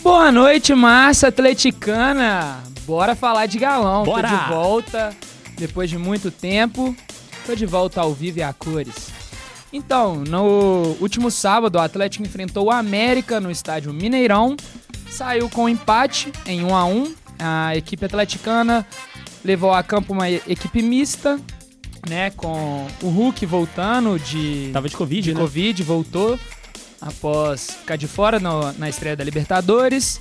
Boa 0.00 0.30
noite, 0.30 0.72
massa 0.76 1.26
atleticana. 1.26 2.62
Bora 2.86 3.16
falar 3.16 3.46
de 3.46 3.58
galão. 3.58 4.04
Bora. 4.04 4.28
Tô 4.28 4.36
de 4.36 4.48
volta 4.48 5.16
depois 5.58 5.90
de 5.90 5.98
muito 5.98 6.30
tempo. 6.30 6.94
Tô 7.44 7.54
de 7.56 7.66
volta 7.66 8.00
ao 8.00 8.14
vivo 8.14 8.38
e 8.38 8.42
a 8.44 8.52
cores. 8.52 9.10
Então, 9.72 10.16
no 10.16 10.96
último 11.00 11.32
sábado, 11.32 11.76
o 11.76 11.80
Atlético 11.80 12.24
enfrentou 12.24 12.66
o 12.66 12.70
América 12.70 13.40
no 13.40 13.50
estádio 13.50 13.92
Mineirão. 13.92 14.56
Saiu 15.10 15.50
com 15.50 15.68
empate 15.68 16.32
em 16.46 16.64
1 16.64 16.74
a 16.74 16.84
1. 16.84 17.14
A 17.40 17.76
equipe 17.76 18.04
atleticana 18.04 18.86
levou 19.44 19.72
a 19.72 19.82
campo 19.82 20.12
uma 20.12 20.30
equipe 20.30 20.80
mista, 20.80 21.40
né, 22.08 22.30
com 22.30 22.86
o 23.02 23.08
Hulk 23.08 23.44
voltando 23.46 24.18
de 24.18 24.70
tava 24.72 24.88
de 24.88 24.96
covid, 24.96 25.22
de 25.22 25.34
né? 25.34 25.40
covid, 25.40 25.82
voltou 25.82 26.38
após 27.00 27.70
ficar 27.70 27.96
de 27.96 28.06
fora 28.06 28.38
no, 28.38 28.72
na 28.72 28.88
estreia 28.88 29.16
da 29.16 29.24
Libertadores. 29.24 30.20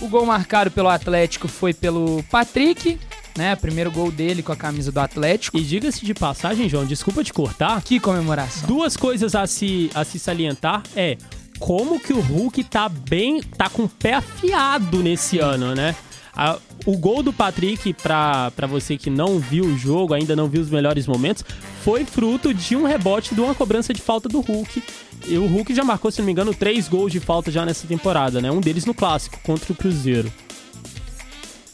O 0.00 0.08
gol 0.08 0.26
marcado 0.26 0.70
pelo 0.70 0.88
Atlético 0.88 1.48
foi 1.48 1.72
pelo 1.72 2.22
Patrick, 2.24 2.98
né? 3.36 3.54
Primeiro 3.56 3.90
gol 3.90 4.10
dele 4.10 4.42
com 4.42 4.52
a 4.52 4.56
camisa 4.56 4.90
do 4.90 5.00
Atlético. 5.00 5.58
E 5.58 5.62
diga-se 5.62 6.04
de 6.04 6.12
passagem, 6.12 6.68
João, 6.68 6.84
desculpa 6.84 7.22
te 7.22 7.32
cortar. 7.32 7.80
Que 7.82 8.00
comemoração. 8.00 8.66
Duas 8.66 8.96
coisas 8.96 9.34
a 9.34 9.46
se, 9.46 9.90
a 9.94 10.04
se 10.04 10.18
salientar 10.18 10.82
é 10.96 11.16
como 11.58 12.00
que 12.00 12.12
o 12.12 12.20
Hulk 12.20 12.64
tá 12.64 12.88
bem, 12.88 13.40
tá 13.40 13.68
com 13.68 13.84
o 13.84 13.88
pé 13.88 14.14
afiado 14.14 15.02
nesse 15.02 15.38
ano, 15.38 15.74
né? 15.74 15.94
A, 16.34 16.58
o 16.84 16.96
gol 16.96 17.22
do 17.22 17.32
Patrick, 17.32 17.92
para 17.92 18.66
você 18.68 18.96
que 18.96 19.10
não 19.10 19.38
viu 19.38 19.64
o 19.64 19.78
jogo, 19.78 20.14
ainda 20.14 20.34
não 20.34 20.48
viu 20.48 20.60
os 20.60 20.70
melhores 20.70 21.06
momentos, 21.06 21.44
foi 21.82 22.04
fruto 22.04 22.52
de 22.52 22.76
um 22.76 22.84
rebote 22.84 23.34
de 23.34 23.40
uma 23.40 23.54
cobrança 23.54 23.92
de 23.94 24.00
falta 24.00 24.28
do 24.28 24.40
Hulk. 24.40 24.82
E 25.26 25.38
o 25.38 25.46
Hulk 25.46 25.74
já 25.74 25.84
marcou, 25.84 26.10
se 26.10 26.18
não 26.18 26.26
me 26.26 26.32
engano, 26.32 26.52
três 26.52 26.88
gols 26.88 27.12
de 27.12 27.20
falta 27.20 27.50
já 27.50 27.64
nessa 27.64 27.86
temporada, 27.86 28.40
né? 28.40 28.50
Um 28.50 28.60
deles 28.60 28.84
no 28.84 28.94
clássico, 28.94 29.38
contra 29.42 29.72
o 29.72 29.76
Cruzeiro. 29.76 30.32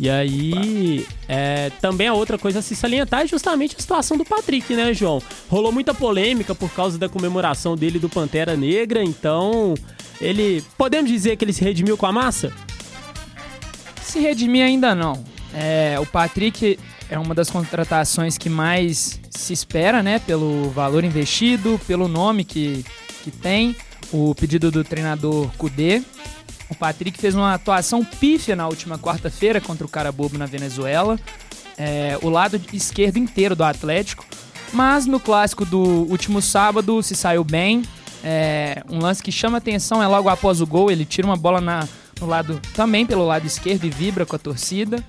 E 0.01 0.09
aí, 0.09 1.05
é, 1.27 1.71
também 1.81 2.07
a 2.07 2.15
outra 2.15 2.39
coisa 2.39 2.61
a 2.61 2.63
se 2.63 2.77
salientar 2.77 3.23
é 3.23 3.27
justamente 3.27 3.75
a 3.77 3.81
situação 3.81 4.17
do 4.17 4.25
Patrick, 4.25 4.73
né, 4.75 4.95
João? 4.95 5.21
Rolou 5.49 5.73
muita 5.73 5.93
polêmica 5.93 6.55
por 6.55 6.71
causa 6.71 6.97
da 6.97 7.09
comemoração 7.09 7.75
dele 7.75 7.99
do 7.99 8.09
Pantera 8.09 8.57
Negra, 8.57 9.03
então 9.03 9.75
ele. 10.21 10.63
Podemos 10.77 11.11
dizer 11.11 11.37
que 11.37 11.45
ele 11.45 11.53
se 11.53 11.65
redimiu 11.65 11.97
com 11.97 12.07
a 12.07 12.13
massa? 12.13 12.53
Se 14.09 14.21
redimir 14.21 14.65
ainda 14.65 14.95
não. 14.95 15.23
É, 15.53 15.97
o 16.01 16.07
Patrick 16.07 16.79
é 17.11 17.19
uma 17.19 17.35
das 17.35 17.51
contratações 17.51 18.39
que 18.39 18.49
mais 18.49 19.21
se 19.29 19.53
espera, 19.53 20.03
né? 20.03 20.19
Pelo 20.19 20.71
valor 20.71 21.05
investido, 21.05 21.79
pelo 21.87 22.09
nome 22.09 22.43
que, 22.43 22.87
que 23.23 23.31
tem, 23.31 23.77
o 24.11 24.35
pedido 24.35 24.71
do 24.71 24.83
treinador 24.83 25.51
Kudê. 25.59 26.03
O 26.71 26.75
Patrick 26.75 27.21
fez 27.21 27.35
uma 27.35 27.53
atuação 27.53 28.03
pífia 28.03 28.57
na 28.57 28.67
última 28.67 28.99
quarta-feira 28.99 29.61
contra 29.61 29.87
o 29.87 29.91
Carabobo 29.91 30.39
na 30.39 30.47
Venezuela. 30.47 31.21
É, 31.77 32.19
o 32.23 32.31
lado 32.31 32.59
esquerdo 32.73 33.19
inteiro 33.19 33.55
do 33.55 33.63
Atlético. 33.63 34.25
Mas 34.73 35.05
no 35.05 35.21
clássico 35.21 35.67
do 35.67 35.81
último 35.81 36.41
sábado 36.41 37.03
se 37.03 37.15
saiu 37.15 37.45
bem. 37.45 37.83
É, 38.25 38.83
um 38.89 39.01
lance 39.01 39.23
que 39.23 39.31
chama 39.31 39.59
atenção 39.59 40.03
é 40.03 40.07
logo 40.07 40.31
após 40.31 40.63
o 40.63 40.67
gol, 40.67 40.91
ele 40.91 41.05
tira 41.05 41.27
uma 41.27 41.37
bola 41.37 41.61
na, 41.61 41.87
no 42.21 42.27
lado 42.27 42.61
também 42.75 43.07
pelo 43.07 43.27
lado 43.27 43.47
esquerdo 43.47 43.85
e 43.85 43.91
vibra 43.91 44.27
com 44.27 44.37
a 44.37 44.39
torcida. 44.39 45.05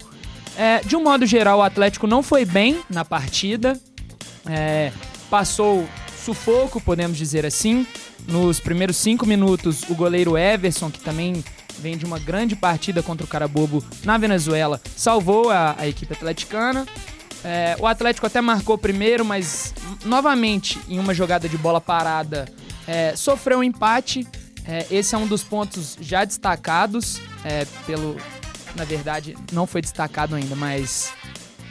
É, 0.58 0.80
de 0.80 0.96
um 0.96 1.04
modo 1.04 1.26
geral, 1.26 1.60
o 1.60 1.64
Atlético 1.64 2.06
não 2.06 2.22
foi 2.22 2.46
bem 2.46 2.82
na 2.90 3.06
partida. 3.06 3.80
É, 4.46 4.92
passou 5.30 5.88
sufoco, 6.24 6.82
podemos 6.82 7.18
dizer 7.18 7.46
assim. 7.46 7.86
Nos 8.28 8.60
primeiros 8.60 8.98
cinco 8.98 9.26
minutos, 9.26 9.84
o 9.90 9.96
goleiro 9.96 10.38
Everson, 10.38 10.92
que 10.92 11.00
também 11.00 11.44
vem 11.80 11.98
de 11.98 12.06
uma 12.06 12.20
grande 12.20 12.56
partida 12.56 13.02
contra 13.02 13.26
o 13.26 13.28
Carabobo 13.28 13.84
na 14.04 14.18
Venezuela, 14.18 14.82
salvou 14.96 15.50
a, 15.50 15.76
a 15.80 15.88
equipe 15.88 16.14
atleticana. 16.14 16.86
É, 17.44 17.78
o 17.80 17.88
Atlético 17.88 18.28
até 18.28 18.42
marcou 18.42 18.78
primeiro, 18.78 19.24
mas 19.24 19.74
novamente 20.04 20.78
em 20.90 21.00
uma 21.00 21.14
jogada 21.14 21.48
de 21.48 21.58
bola 21.58 21.80
parada 21.80 22.46
é, 22.86 23.16
sofreu 23.16 23.60
um 23.60 23.64
empate 23.64 24.28
é, 24.68 24.86
esse 24.92 25.16
é 25.16 25.18
um 25.18 25.28
dos 25.28 25.44
pontos 25.44 25.98
já 26.00 26.26
destacados 26.26 27.20
é, 27.44 27.66
pelo. 27.86 28.18
Na 28.76 28.86
verdade, 28.86 29.36
não 29.52 29.66
foi 29.66 29.82
destacado 29.82 30.36
ainda, 30.36 30.56
mas 30.56 31.12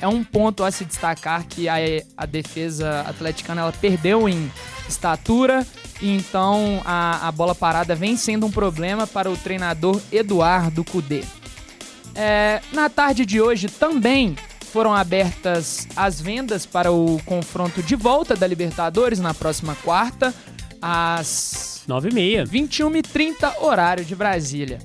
é 0.01 0.09
um 0.09 0.24
ponto 0.24 0.64
a 0.64 0.70
se 0.70 0.85
destacar 0.85 1.46
que 1.46 1.68
a, 1.68 1.77
a 2.16 2.27
defesa 2.27 3.03
atleticana 3.03 3.61
ela 3.61 3.72
perdeu 3.72 4.29
em 4.29 4.51
estatura 4.88 5.64
então 6.01 6.81
a, 6.85 7.29
a 7.29 7.33
bola 7.33 7.55
parada 7.55 7.94
vem 7.94 8.16
sendo 8.16 8.46
um 8.46 8.51
problema 8.51 9.07
para 9.07 9.31
o 9.31 9.37
treinador 9.37 10.01
Eduardo 10.12 10.85
Cudê. 10.85 11.24
É, 12.14 12.61
na 12.72 12.88
tarde 12.88 13.24
de 13.24 13.40
hoje 13.40 13.68
também 13.68 14.37
foram 14.72 14.94
abertas 14.94 15.87
as 15.96 16.20
vendas 16.20 16.66
para 16.66 16.92
o 16.92 17.20
confronto 17.24 17.83
de 17.83 17.96
volta 17.96 18.37
da 18.37 18.46
Libertadores 18.46 19.18
na 19.18 19.33
próxima 19.33 19.74
quarta, 19.77 20.35
às 20.81 21.78
9 21.88 22.11
e 22.11 22.14
meia. 22.14 22.44
21 22.44 22.96
e 22.96 23.03
30 23.03 23.64
horário 23.64 24.05
de 24.05 24.14
Brasília. 24.14 24.79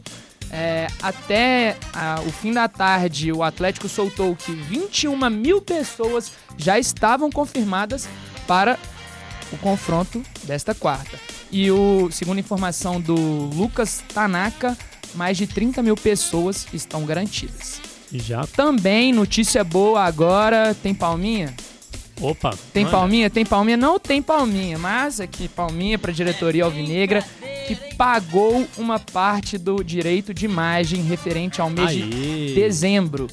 É, 0.50 0.88
até 1.02 1.76
a, 1.94 2.22
o 2.26 2.32
fim 2.32 2.54
da 2.54 2.68
tarde, 2.70 3.32
o 3.32 3.44
Atlético 3.44 3.90
soltou 3.90 4.36
que 4.36 4.54
21 4.54 5.30
mil 5.30 5.62
pessoas 5.62 6.32
já 6.58 6.80
estavam 6.80 7.30
confirmadas 7.30 8.08
para 8.48 8.80
o 9.52 9.58
confronto 9.58 10.24
desta 10.44 10.74
quarta. 10.74 11.20
E 11.52 11.70
o 11.70 12.10
segundo 12.10 12.40
informação 12.40 13.02
do 13.02 13.16
Lucas 13.16 14.02
Tanaka, 14.14 14.78
mais 15.14 15.38
de 15.38 15.46
30 15.46 15.84
mil 15.84 15.96
pessoas 15.96 16.66
estão 16.74 17.06
garantidas. 17.06 17.82
Já. 18.14 18.46
Também 18.48 19.12
notícia 19.12 19.64
boa 19.64 20.04
agora, 20.04 20.76
tem 20.76 20.94
palminha? 20.94 21.54
Opa. 22.22 22.58
Tem 22.72 22.86
manda. 22.86 22.98
palminha? 22.98 23.30
Tem 23.30 23.46
palminha? 23.46 23.78
Não 23.78 24.00
tem 24.00 24.22
palminha, 24.22 24.78
mas 24.78 25.20
aqui 25.20 25.48
palminha 25.48 25.98
para 25.98 26.12
a 26.12 26.14
diretoria 26.14 26.64
alvinegra 26.66 27.24
que 27.68 27.76
pagou 27.96 28.68
uma 28.78 29.00
parte 29.00 29.58
do 29.58 29.84
direito 29.84 30.34
de 30.34 30.46
imagem 30.46 31.02
referente 31.02 31.62
ao 31.62 31.70
mês 31.70 31.90
Aê. 31.90 31.98
de 31.98 32.56
dezembro. 32.56 33.28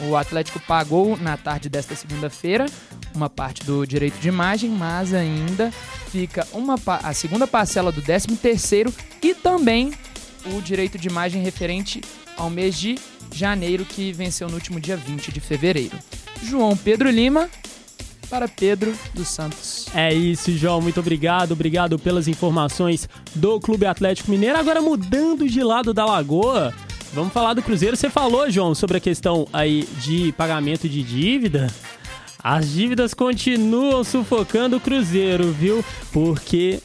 O 0.00 0.16
Atlético 0.16 0.58
pagou 0.60 1.16
na 1.16 1.36
tarde 1.36 1.68
desta 1.68 1.94
segunda-feira 1.94 2.66
uma 3.14 3.30
parte 3.30 3.64
do 3.64 3.86
direito 3.86 4.18
de 4.18 4.28
imagem, 4.28 4.70
mas 4.70 5.14
ainda 5.14 5.72
fica 6.10 6.46
uma, 6.52 6.76
a 7.02 7.12
segunda 7.12 7.46
parcela 7.46 7.92
do 7.92 8.02
13º 8.02 8.92
e 9.22 9.34
também 9.34 9.92
o 10.46 10.60
direito 10.60 10.98
de 10.98 11.08
imagem 11.08 11.42
referente 11.42 12.00
ao 12.36 12.50
mês 12.50 12.76
de 12.76 12.98
janeiro, 13.32 13.84
que 13.84 14.12
venceu 14.12 14.48
no 14.48 14.54
último 14.54 14.80
dia 14.80 14.96
20 14.96 15.32
de 15.32 15.40
fevereiro. 15.40 15.96
João 16.42 16.76
Pedro 16.76 17.08
Lima, 17.10 17.48
para 18.26 18.48
Pedro 18.48 18.94
dos 19.12 19.28
Santos. 19.28 19.86
É 19.94 20.12
isso, 20.12 20.50
João. 20.52 20.80
Muito 20.80 21.00
obrigado. 21.00 21.52
Obrigado 21.52 21.98
pelas 21.98 22.28
informações 22.28 23.08
do 23.34 23.60
Clube 23.60 23.86
Atlético 23.86 24.30
Mineiro. 24.30 24.58
Agora 24.58 24.80
mudando 24.80 25.48
de 25.48 25.62
lado 25.62 25.92
da 25.94 26.04
Lagoa, 26.04 26.74
vamos 27.12 27.32
falar 27.32 27.54
do 27.54 27.62
Cruzeiro. 27.62 27.96
Você 27.96 28.10
falou, 28.10 28.50
João, 28.50 28.74
sobre 28.74 28.96
a 28.96 29.00
questão 29.00 29.46
aí 29.52 29.88
de 30.02 30.32
pagamento 30.32 30.88
de 30.88 31.02
dívida. 31.02 31.68
As 32.42 32.70
dívidas 32.70 33.14
continuam 33.14 34.04
sufocando 34.04 34.76
o 34.76 34.80
Cruzeiro, 34.80 35.50
viu? 35.50 35.82
Porque 36.12 36.78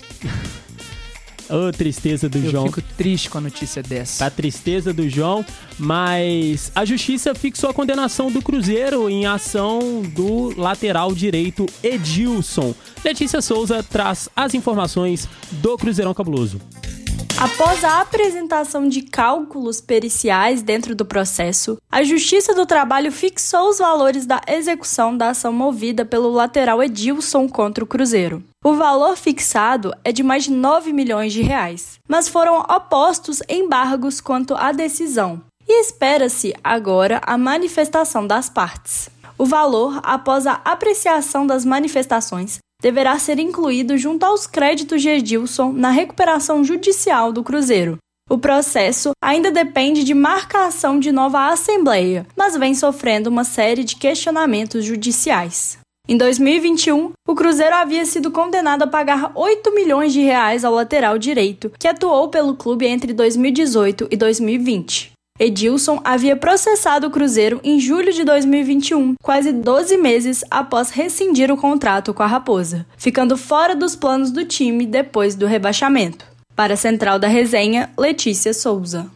Ô, 1.50 1.68
oh, 1.68 1.72
tristeza 1.72 2.30
do 2.30 2.38
Eu 2.38 2.52
João. 2.52 2.66
Eu 2.66 2.72
fico 2.72 2.88
triste 2.96 3.30
com 3.30 3.40
a 3.40 3.42
notícia 3.42 3.82
dessa. 3.82 4.26
A 4.26 4.30
tristeza 4.30 4.94
do 4.94 5.10
João, 5.10 5.44
mas 5.78 6.72
a 6.76 6.86
justiça 6.86 7.34
fixou 7.34 7.70
a 7.70 7.74
condenação 7.74 8.32
do 8.32 8.42
Cruzeiro 8.42 9.10
em 9.10 9.26
ação 9.26 10.04
do 10.14 10.60
lateral 10.60 11.14
direito 11.14 11.66
Edilson. 11.82 12.76
Letícia 13.04 13.42
Souza 13.42 13.82
traz 13.82 14.30
as 14.36 14.54
informações 14.54 15.28
do 15.54 15.78
Cruzeirão 15.78 16.14
Cabuloso. 16.14 16.60
Após 17.42 17.86
a 17.86 18.02
apresentação 18.02 18.90
de 18.90 19.02
cálculos 19.02 19.80
periciais 19.80 20.62
dentro 20.62 20.94
do 20.94 21.06
processo, 21.06 21.78
a 21.90 22.04
Justiça 22.04 22.54
do 22.54 22.66
Trabalho 22.66 23.14
fixou 23.14 23.70
os 23.70 23.78
valores 23.78 24.26
da 24.26 24.42
execução 24.46 25.16
da 25.16 25.30
ação 25.30 25.54
movida 25.54 26.04
pelo 26.04 26.30
lateral 26.30 26.84
Edilson 26.84 27.48
contra 27.48 27.82
o 27.82 27.88
Cruzeiro. 27.88 28.44
O 28.62 28.74
valor 28.74 29.16
fixado 29.16 29.94
é 30.04 30.12
de 30.12 30.22
mais 30.22 30.44
de 30.44 30.52
9 30.52 30.92
milhões 30.92 31.32
de 31.32 31.42
reais, 31.42 31.98
mas 32.10 32.28
foram 32.28 32.60
opostos 32.60 33.42
embargos 33.48 34.20
quanto 34.20 34.54
à 34.54 34.74
decisão. 34.74 35.42
E 35.66 35.80
espera-se 35.80 36.54
agora 36.62 37.22
a 37.26 37.38
manifestação 37.38 38.28
das 38.28 38.50
partes. 38.50 39.10
O 39.38 39.46
valor, 39.46 40.02
após 40.04 40.46
a 40.46 40.60
apreciação 40.66 41.48
das 41.48 41.64
manifestações, 41.64 42.60
deverá 42.82 43.20
ser 43.20 43.40
incluído 43.40 43.98
junto 43.98 44.24
aos 44.26 44.48
créditos 44.48 45.02
de 45.02 45.10
Edilson 45.10 45.72
na 45.72 45.90
recuperação 45.90 46.64
judicial 46.64 47.32
do 47.32 47.44
Cruzeiro. 47.44 47.98
O 48.30 48.38
processo 48.38 49.12
ainda 49.24 49.52
depende 49.52 50.04
de 50.04 50.14
marcação 50.14 51.00
de 51.00 51.12
nova 51.12 51.48
Assembleia, 51.48 52.28
mas 52.38 52.56
vem 52.56 52.76
sofrendo 52.76 53.30
uma 53.30 53.44
série 53.44 53.84
de 53.84 53.96
questionamentos 53.96 54.86
judiciais. 54.86 55.80
Em 56.08 56.18
2021, 56.18 57.12
o 57.28 57.36
Cruzeiro 57.36 57.76
havia 57.76 58.06
sido 58.06 58.32
condenado 58.32 58.84
a 58.84 58.88
pagar 58.88 59.32
8 59.36 59.74
milhões 59.74 60.14
de 60.14 60.22
reais 60.22 60.64
ao 60.64 60.74
lateral 60.74 61.18
direito, 61.18 61.72
que 61.78 61.88
atuou 61.88 62.30
pelo 62.30 62.56
clube 62.56 62.86
entre 62.86 63.14
2018 63.14 64.08
e 64.10 64.18
2020. 64.18 65.12
Edilson 65.40 66.02
havia 66.04 66.36
processado 66.36 67.08
o 67.08 67.10
Cruzeiro 67.10 67.62
em 67.64 67.80
julho 67.80 68.12
de 68.12 68.26
2021, 68.26 69.16
quase 69.24 69.54
12 69.54 69.96
meses 69.96 70.44
após 70.52 70.90
rescindir 70.90 71.50
o 71.50 71.56
contrato 71.56 72.14
com 72.14 72.22
a 72.22 72.28
Raposa, 72.28 72.86
ficando 72.98 73.38
fora 73.38 73.74
dos 73.74 73.96
planos 73.96 74.32
do 74.32 74.44
time 74.44 74.86
depois 74.86 75.36
do 75.36 75.46
rebaixamento. 75.46 76.26
Para 76.58 76.74
a 76.74 76.78
central 76.78 77.18
da 77.18 77.30
resenha, 77.30 77.90
Letícia 77.98 78.54
Souza. 78.54 79.10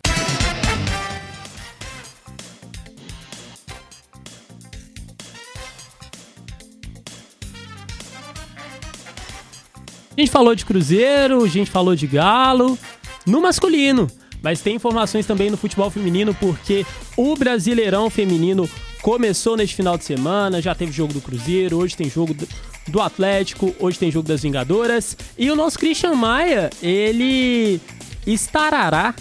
A 10.15 10.21
gente 10.21 10.31
falou 10.31 10.55
de 10.55 10.63
Cruzeiro, 10.63 11.43
a 11.43 11.47
gente 11.49 11.69
falou 11.69 11.95
de 11.97 12.07
Galo. 12.07 12.79
No 13.25 13.41
masculino, 13.41 14.09
mas 14.43 14.61
tem 14.61 14.75
informações 14.75 15.25
também 15.25 15.49
no 15.49 15.57
futebol 15.57 15.89
feminino, 15.89 16.35
porque 16.35 16.85
o 17.15 17.35
Brasileirão 17.35 18.09
Feminino 18.09 18.69
começou 19.01 19.55
neste 19.55 19.75
final 19.75 19.97
de 19.97 20.03
semana, 20.03 20.61
já 20.61 20.75
teve 20.75 20.91
jogo 20.91 21.13
do 21.13 21.21
Cruzeiro, 21.21 21.77
hoje 21.77 21.95
tem 21.95 22.09
jogo 22.09 22.35
do 22.87 23.01
Atlético, 23.01 23.73
hoje 23.79 23.97
tem 23.97 24.11
jogo 24.11 24.27
das 24.27 24.41
Vingadoras. 24.43 25.17
E 25.37 25.49
o 25.49 25.55
nosso 25.55 25.79
Christian 25.79 26.13
Maia, 26.13 26.69
ele 26.81 27.79
estará 28.27 29.15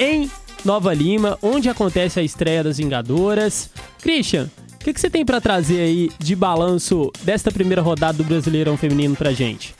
em 0.00 0.30
Nova 0.64 0.92
Lima, 0.92 1.38
onde 1.42 1.68
acontece 1.68 2.18
a 2.18 2.22
estreia 2.22 2.64
das 2.64 2.78
Vingadoras. 2.78 3.70
Christian, 4.00 4.50
o 4.74 4.78
que, 4.78 4.92
que, 4.92 5.00
você 5.00 5.10
tem 5.10 5.24
para 5.24 5.40
trazer 5.40 5.80
aí 5.80 6.10
de 6.18 6.34
balanço 6.34 7.10
desta 7.22 7.50
primeira 7.50 7.82
rodada 7.82 8.18
do 8.18 8.24
Brasileirão 8.24 8.76
Feminino 8.76 9.16
pra 9.16 9.32
gente? 9.32 9.74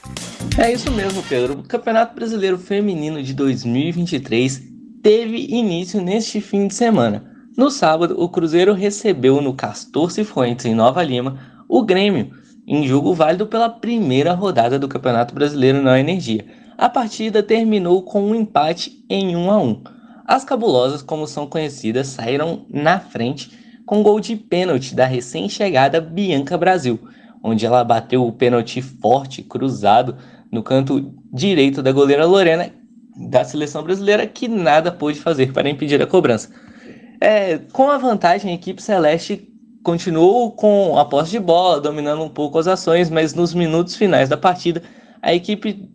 É 0.55 0.71
isso 0.71 0.91
mesmo, 0.91 1.23
Pedro. 1.23 1.59
O 1.59 1.63
Campeonato 1.63 2.13
Brasileiro 2.13 2.57
Feminino 2.57 3.23
de 3.23 3.33
2023 3.33 4.61
teve 5.01 5.47
início 5.49 6.01
neste 6.01 6.39
fim 6.39 6.67
de 6.67 6.75
semana. 6.75 7.23
No 7.57 7.71
sábado, 7.71 8.15
o 8.19 8.29
Cruzeiro 8.29 8.73
recebeu 8.73 9.41
no 9.41 9.53
Castor 9.53 10.11
Cifuentes, 10.11 10.65
em 10.65 10.75
Nova 10.75 11.01
Lima, 11.01 11.39
o 11.67 11.83
Grêmio, 11.83 12.31
em 12.67 12.87
jogo 12.87 13.13
válido 13.13 13.47
pela 13.47 13.69
primeira 13.69 14.33
rodada 14.33 14.77
do 14.77 14.87
Campeonato 14.87 15.33
Brasileiro 15.33 15.81
na 15.81 15.99
Energia. 15.99 16.45
A 16.77 16.87
partida 16.87 17.41
terminou 17.41 18.03
com 18.03 18.21
um 18.21 18.35
empate 18.35 19.03
em 19.09 19.35
1 19.35 19.51
a 19.51 19.57
1. 19.57 19.83
As 20.27 20.43
cabulosas, 20.43 21.01
como 21.01 21.25
são 21.25 21.47
conhecidas, 21.47 22.07
saíram 22.07 22.65
na 22.69 22.99
frente 22.99 23.49
com 23.85 24.03
gol 24.03 24.19
de 24.19 24.35
pênalti 24.35 24.93
da 24.93 25.05
recém-chegada 25.05 26.01
Bianca 26.01 26.57
Brasil, 26.57 26.99
onde 27.41 27.65
ela 27.65 27.83
bateu 27.83 28.27
o 28.27 28.33
pênalti 28.33 28.81
forte, 28.81 29.41
cruzado, 29.41 30.17
no 30.51 30.63
canto 30.63 31.13
direito 31.31 31.81
da 31.81 31.91
goleira 31.91 32.25
Lorena 32.25 32.71
da 33.17 33.43
seleção 33.43 33.83
brasileira, 33.83 34.27
que 34.27 34.47
nada 34.47 34.91
pôde 34.91 35.19
fazer 35.19 35.51
para 35.51 35.69
impedir 35.69 36.01
a 36.01 36.07
cobrança. 36.07 36.49
É, 37.19 37.57
com 37.73 37.89
a 37.89 37.97
vantagem, 37.97 38.51
a 38.51 38.55
equipe 38.55 38.81
celeste 38.81 39.51
continuou 39.83 40.51
com 40.51 40.97
a 40.97 41.05
posse 41.05 41.31
de 41.31 41.39
bola, 41.39 41.81
dominando 41.81 42.23
um 42.23 42.29
pouco 42.29 42.59
as 42.59 42.67
ações, 42.67 43.09
mas 43.09 43.33
nos 43.33 43.53
minutos 43.53 43.95
finais 43.95 44.29
da 44.29 44.37
partida, 44.37 44.83
a 45.21 45.33
equipe 45.33 45.89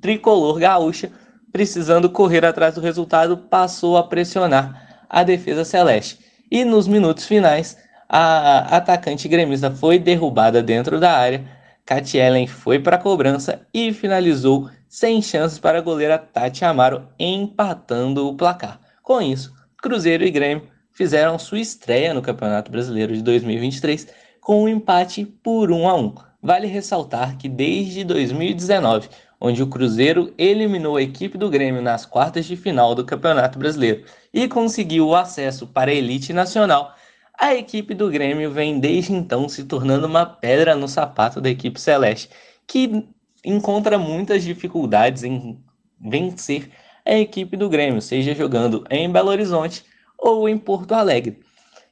tricolor 0.00 0.58
gaúcha, 0.58 1.10
precisando 1.52 2.08
correr 2.08 2.44
atrás 2.44 2.74
do 2.74 2.80
resultado, 2.80 3.36
passou 3.36 3.96
a 3.96 4.04
pressionar 4.04 5.04
a 5.08 5.22
defesa 5.22 5.64
celeste. 5.64 6.18
E 6.50 6.64
nos 6.64 6.86
minutos 6.86 7.26
finais, 7.26 7.76
a 8.08 8.76
atacante 8.76 9.28
gremista 9.28 9.70
foi 9.70 9.98
derrubada 9.98 10.62
dentro 10.62 10.98
da 11.00 11.12
área 11.12 11.44
Kat 11.86 12.10
foi 12.48 12.78
para 12.78 12.96
a 12.96 12.98
cobrança 12.98 13.60
e 13.72 13.92
finalizou 13.92 14.70
sem 14.88 15.20
chances 15.20 15.58
para 15.58 15.78
a 15.78 15.82
goleira 15.82 16.16
Tati 16.16 16.64
Amaro, 16.64 17.06
empatando 17.18 18.26
o 18.26 18.34
placar. 18.34 18.80
Com 19.02 19.20
isso, 19.20 19.52
Cruzeiro 19.82 20.24
e 20.24 20.30
Grêmio 20.30 20.66
fizeram 20.92 21.38
sua 21.38 21.60
estreia 21.60 22.14
no 22.14 22.22
Campeonato 22.22 22.70
Brasileiro 22.70 23.14
de 23.14 23.20
2023 23.22 24.08
com 24.40 24.62
um 24.62 24.68
empate 24.68 25.26
por 25.26 25.70
1 25.70 25.88
a 25.88 25.94
1. 25.94 26.14
Vale 26.42 26.66
ressaltar 26.66 27.36
que 27.36 27.50
desde 27.50 28.02
2019, 28.02 29.10
onde 29.38 29.62
o 29.62 29.66
Cruzeiro 29.66 30.32
eliminou 30.38 30.96
a 30.96 31.02
equipe 31.02 31.36
do 31.36 31.50
Grêmio 31.50 31.82
nas 31.82 32.06
quartas 32.06 32.46
de 32.46 32.56
final 32.56 32.94
do 32.94 33.04
Campeonato 33.04 33.58
Brasileiro 33.58 34.04
e 34.32 34.48
conseguiu 34.48 35.08
o 35.08 35.14
acesso 35.14 35.66
para 35.66 35.90
a 35.90 35.94
elite 35.94 36.32
nacional, 36.32 36.94
a 37.38 37.54
equipe 37.54 37.94
do 37.94 38.10
Grêmio 38.10 38.50
vem 38.50 38.78
desde 38.78 39.12
então 39.12 39.48
se 39.48 39.64
tornando 39.64 40.06
uma 40.06 40.24
pedra 40.24 40.74
no 40.74 40.88
sapato 40.88 41.40
da 41.40 41.50
equipe 41.50 41.80
celeste, 41.80 42.30
que 42.66 43.06
encontra 43.44 43.98
muitas 43.98 44.42
dificuldades 44.44 45.24
em 45.24 45.58
vencer 46.00 46.70
a 47.04 47.14
equipe 47.14 47.56
do 47.56 47.68
Grêmio, 47.68 48.00
seja 48.00 48.34
jogando 48.34 48.84
em 48.90 49.10
Belo 49.10 49.30
Horizonte 49.30 49.84
ou 50.18 50.48
em 50.48 50.56
Porto 50.56 50.92
Alegre. 50.92 51.40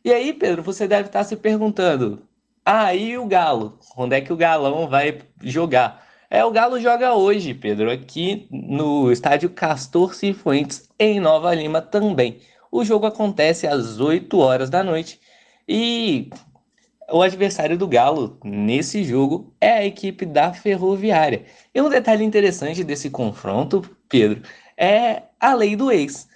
E 0.05 0.13
aí, 0.13 0.33
Pedro, 0.33 0.63
você 0.63 0.89
deve 0.89 1.09
estar 1.09 1.25
se 1.25 1.37
perguntando: 1.37 2.23
ah, 2.65 2.95
e 2.95 3.19
o 3.19 3.27
Galo? 3.27 3.79
Onde 3.97 4.17
é 4.17 4.21
que 4.21 4.33
o 4.33 4.37
Galão 4.37 4.89
vai 4.89 5.21
jogar? 5.43 6.07
É, 6.31 6.45
o 6.45 6.51
Galo 6.51 6.81
joga 6.81 7.15
hoje, 7.15 7.53
Pedro, 7.53 7.91
aqui 7.91 8.49
no 8.51 9.13
estádio 9.13 9.51
Castor 9.51 10.15
Cifuentes, 10.15 10.89
em 10.99 11.21
Nova 11.21 11.55
Lima 11.55 11.83
também. 11.83 12.41
O 12.71 12.85
jogo 12.85 13.05
acontece 13.05 13.67
às 13.67 14.01
8 14.01 14.39
horas 14.39 14.71
da 14.71 14.83
noite 14.83 15.21
e 15.69 16.31
o 17.11 17.21
adversário 17.21 17.77
do 17.77 17.87
Galo 17.87 18.39
nesse 18.43 19.05
jogo 19.05 19.55
é 19.61 19.73
a 19.73 19.85
equipe 19.85 20.25
da 20.25 20.53
Ferroviária. 20.53 21.45
E 21.75 21.81
um 21.81 21.89
detalhe 21.89 22.25
interessante 22.25 22.83
desse 22.83 23.11
confronto, 23.11 23.83
Pedro, 24.09 24.43
é 24.77 25.23
a 25.39 25.55
lei 25.55 25.77
do 25.77 25.93
ex. 25.93 26.29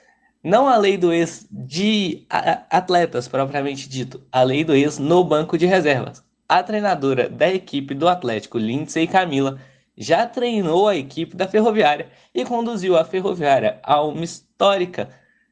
Não 0.42 0.68
a 0.68 0.76
lei 0.76 0.96
do 0.96 1.12
ex 1.12 1.46
de 1.50 2.24
atletas 2.70 3.26
propriamente 3.26 3.88
dito, 3.88 4.22
a 4.30 4.42
lei 4.42 4.62
do 4.62 4.74
ex 4.74 4.98
no 4.98 5.24
banco 5.24 5.58
de 5.58 5.66
reservas. 5.66 6.22
A 6.48 6.62
treinadora 6.62 7.28
da 7.28 7.52
equipe 7.52 7.94
do 7.94 8.06
Atlético, 8.06 8.58
Lindsay 8.58 9.06
Camila, 9.08 9.58
já 9.96 10.26
treinou 10.26 10.86
a 10.86 10.94
equipe 10.94 11.34
da 11.34 11.48
Ferroviária 11.48 12.08
e 12.34 12.44
conduziu 12.44 12.96
a 12.96 13.04
Ferroviária 13.04 13.80
a 13.82 14.02
uma 14.02 14.22
histórica 14.22 15.08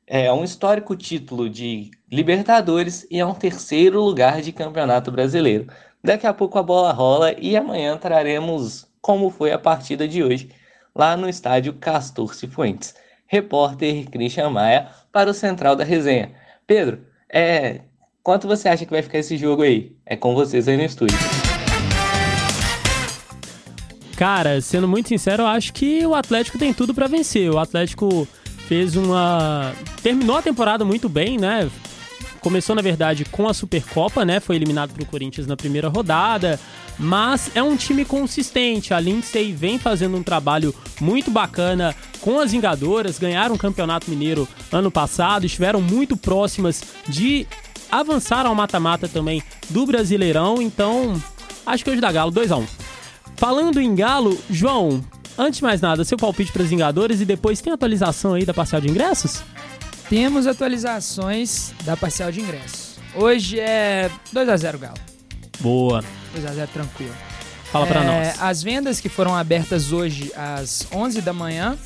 É 0.07 0.31
um 0.31 0.45
histórico 0.45 0.95
título 0.95 1.49
de 1.49 1.91
Libertadores 2.13 3.07
e 3.11 3.19
é 3.19 3.25
um 3.25 3.33
terceiro 3.33 4.03
lugar 4.03 4.43
de 4.43 4.53
Campeonato 4.53 5.11
Brasileiro. 5.11 5.67
Daqui 6.03 6.27
a 6.27 6.35
pouco 6.35 6.59
a 6.59 6.63
bola 6.63 6.93
rola 6.93 7.35
e 7.39 7.57
amanhã 7.57 7.97
traremos 7.97 8.87
como 9.01 9.31
foi 9.31 9.51
a 9.51 9.59
partida 9.59 10.07
de 10.07 10.23
hoje 10.23 10.51
lá 10.95 11.17
no 11.17 11.27
estádio 11.27 11.73
Castor 11.73 12.35
Cifuentes. 12.35 12.95
Repórter 13.27 14.11
Christian 14.11 14.51
Maia 14.51 14.91
para 15.11 15.31
o 15.31 15.35
Central 15.35 15.75
da 15.75 15.85
Resenha. 15.85 16.33
Pedro, 16.67 17.07
é, 17.33 17.81
quanto 18.23 18.47
você 18.47 18.69
acha 18.69 18.85
que 18.85 18.93
vai 18.93 19.01
ficar 19.01 19.19
esse 19.19 19.39
jogo 19.39 19.63
aí? 19.63 19.97
É 20.05 20.17
com 20.17 20.35
vocês 20.35 20.69
aí 20.69 20.77
no 20.77 20.85
estúdio. 20.85 21.17
Cara, 24.19 24.61
sendo 24.61 24.87
muito 24.87 25.09
sincero, 25.09 25.45
eu 25.45 25.47
acho 25.47 25.73
que 25.73 26.05
o 26.07 26.15
Atlético 26.15 26.59
tem 26.59 26.75
tudo 26.75 26.95
para 26.95 27.09
vencer. 27.09 27.51
O 27.51 27.59
Atlético 27.59 28.29
fez 28.69 28.97
uma. 28.97 29.73
terminou 30.03 30.37
a 30.37 30.43
temporada 30.43 30.85
muito 30.85 31.09
bem, 31.09 31.39
né? 31.39 31.71
Começou, 32.41 32.77
na 32.77 32.83
verdade, 32.83 33.25
com 33.25 33.49
a 33.49 33.55
Supercopa, 33.55 34.25
né? 34.25 34.39
Foi 34.39 34.57
eliminado 34.57 34.93
pro 34.93 35.07
Corinthians 35.07 35.47
na 35.47 35.57
primeira 35.57 35.89
rodada. 35.89 36.61
Mas 36.99 37.51
é 37.55 37.63
um 37.63 37.75
time 37.75 38.05
consistente. 38.05 38.93
A 38.93 39.01
Lindsay 39.01 39.53
vem 39.53 39.79
fazendo 39.79 40.17
um 40.17 40.23
trabalho 40.23 40.75
muito 41.01 41.31
bacana 41.31 41.97
com 42.21 42.39
as 42.39 42.53
Vingadoras. 42.53 43.19
Ganharam 43.19 43.55
o 43.55 43.59
Campeonato 43.59 44.11
Mineiro 44.11 44.47
ano 44.71 44.91
passado. 44.91 45.47
Estiveram 45.47 45.81
muito 45.81 46.17
próximas 46.17 46.83
de 47.09 47.47
avançar 47.91 48.45
ao 48.45 48.55
mata-mata 48.55 49.09
também 49.09 49.43
do 49.71 49.87
Brasileirão. 49.87 50.61
Então, 50.61 51.21
acho 51.65 51.83
que 51.83 51.91
hoje 51.91 52.01
dá 52.01 52.13
Galo 52.13 52.31
2 52.31 52.53
a 52.53 52.57
1 52.59 52.67
Falando 53.37 53.81
em 53.81 53.95
Galo, 53.95 54.39
João, 54.49 55.03
antes 55.39 55.59
de 55.59 55.63
mais 55.63 55.81
nada, 55.81 56.05
seu 56.05 56.17
palpite 56.17 56.53
para 56.53 56.63
os 56.63 56.69
Vingadores 56.69 57.21
e 57.21 57.25
depois 57.25 57.61
tem 57.61 57.73
atualização 57.73 58.35
aí 58.35 58.45
da 58.45 58.55
parcial 58.55 58.81
de 58.81 58.89
ingressos? 58.89 59.43
Temos 60.09 60.47
atualizações 60.47 61.73
da 61.85 61.97
parcial 61.97 62.31
de 62.31 62.41
ingressos. 62.41 62.97
Hoje 63.15 63.59
é 63.59 64.11
2 64.33 64.49
a 64.49 64.57
0 64.57 64.79
Galo. 64.79 64.99
Boa. 65.61 66.05
2 66.35 66.47
a 66.47 66.53
0 66.53 66.71
tranquilo. 66.73 67.15
Fala 67.71 67.87
para 67.87 68.03
é, 68.03 68.07
nós. 68.07 68.43
As 68.43 68.63
vendas 68.63 69.01
que 69.01 69.09
foram 69.09 69.35
abertas 69.35 69.93
hoje 69.93 70.33
às 70.37 70.87
11 70.93 71.21
da 71.21 71.33
manhã, 71.33 71.77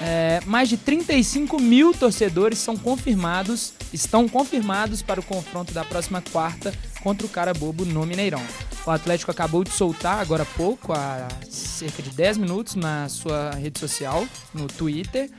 é, 0.00 0.40
mais 0.46 0.68
de 0.68 0.76
35 0.76 1.60
mil 1.60 1.92
torcedores 1.92 2.58
são 2.58 2.76
confirmados, 2.76 3.72
estão 3.92 4.28
confirmados 4.28 5.02
para 5.02 5.20
o 5.20 5.22
confronto 5.22 5.72
da 5.72 5.84
próxima 5.84 6.22
quarta 6.32 6.72
contra 7.06 7.24
o 7.24 7.30
Cara 7.30 7.54
Bobo 7.54 7.84
no 7.84 8.04
Mineirão. 8.04 8.42
O 8.84 8.90
Atlético 8.90 9.30
acabou 9.30 9.62
de 9.62 9.70
soltar 9.70 10.18
agora 10.18 10.42
há 10.42 10.46
pouco, 10.56 10.92
há 10.92 11.28
cerca 11.48 12.02
de 12.02 12.10
10 12.10 12.38
minutos, 12.38 12.74
na 12.74 13.08
sua 13.08 13.52
rede 13.52 13.78
social, 13.78 14.26
no 14.52 14.66
Twitter, 14.66 15.30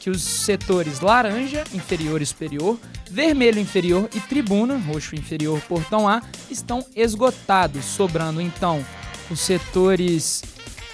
que 0.00 0.10
os 0.10 0.20
setores 0.20 0.98
laranja, 0.98 1.62
inferior 1.72 2.20
e 2.20 2.26
superior, 2.26 2.76
vermelho 3.08 3.60
inferior 3.60 4.08
e 4.12 4.18
tribuna, 4.18 4.76
roxo 4.76 5.14
inferior, 5.14 5.60
portão 5.68 6.08
A, 6.08 6.22
estão 6.50 6.84
esgotados, 6.96 7.84
sobrando 7.84 8.40
então 8.40 8.84
os 9.30 9.38
setores 9.38 10.42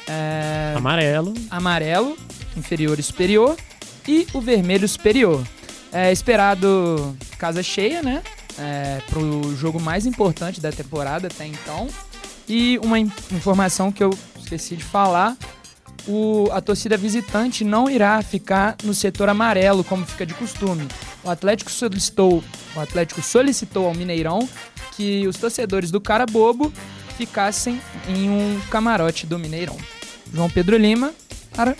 é, 0.06 0.74
amarelo, 0.76 1.32
amarelo, 1.50 2.18
inferior 2.54 2.98
e 2.98 3.02
superior, 3.02 3.56
e 4.06 4.26
o 4.34 4.42
vermelho 4.42 4.86
superior. 4.86 5.42
É 5.90 6.12
esperado 6.12 7.16
casa 7.38 7.62
cheia, 7.62 8.02
né? 8.02 8.22
É, 8.58 9.00
para 9.08 9.18
o 9.18 9.54
jogo 9.56 9.80
mais 9.80 10.06
importante 10.06 10.60
da 10.60 10.72
temporada 10.72 11.28
até 11.28 11.46
então. 11.46 11.88
E 12.48 12.78
uma 12.82 12.98
informação 12.98 13.92
que 13.92 14.02
eu 14.02 14.10
esqueci 14.38 14.76
de 14.76 14.84
falar: 14.84 15.36
o, 16.06 16.48
a 16.52 16.60
torcida 16.60 16.96
visitante 16.96 17.64
não 17.64 17.88
irá 17.90 18.20
ficar 18.22 18.76
no 18.82 18.94
setor 18.94 19.28
amarelo, 19.28 19.84
como 19.84 20.04
fica 20.06 20.24
de 20.24 20.34
costume. 20.34 20.88
O 21.22 21.30
Atlético 21.30 21.70
solicitou, 21.70 22.42
o 22.74 22.80
Atlético 22.80 23.22
solicitou 23.22 23.86
ao 23.86 23.94
Mineirão 23.94 24.48
que 24.96 25.26
os 25.28 25.36
torcedores 25.36 25.90
do 25.90 26.00
Cara 26.00 26.26
Bobo 26.26 26.72
ficassem 27.16 27.80
em 28.08 28.30
um 28.30 28.60
camarote 28.70 29.26
do 29.26 29.38
Mineirão. 29.38 29.76
João 30.32 30.48
Pedro 30.48 30.76
Lima, 30.76 31.12
para 31.54 31.76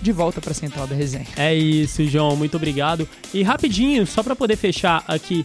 de 0.00 0.12
volta 0.12 0.40
para 0.40 0.52
a 0.52 0.54
Central 0.54 0.86
da 0.86 0.94
Resenha. 0.94 1.26
É 1.36 1.54
isso, 1.54 2.04
João, 2.06 2.36
muito 2.36 2.56
obrigado. 2.56 3.08
E 3.34 3.42
rapidinho, 3.42 4.06
só 4.06 4.22
para 4.22 4.36
poder 4.36 4.56
fechar 4.56 5.02
aqui 5.06 5.44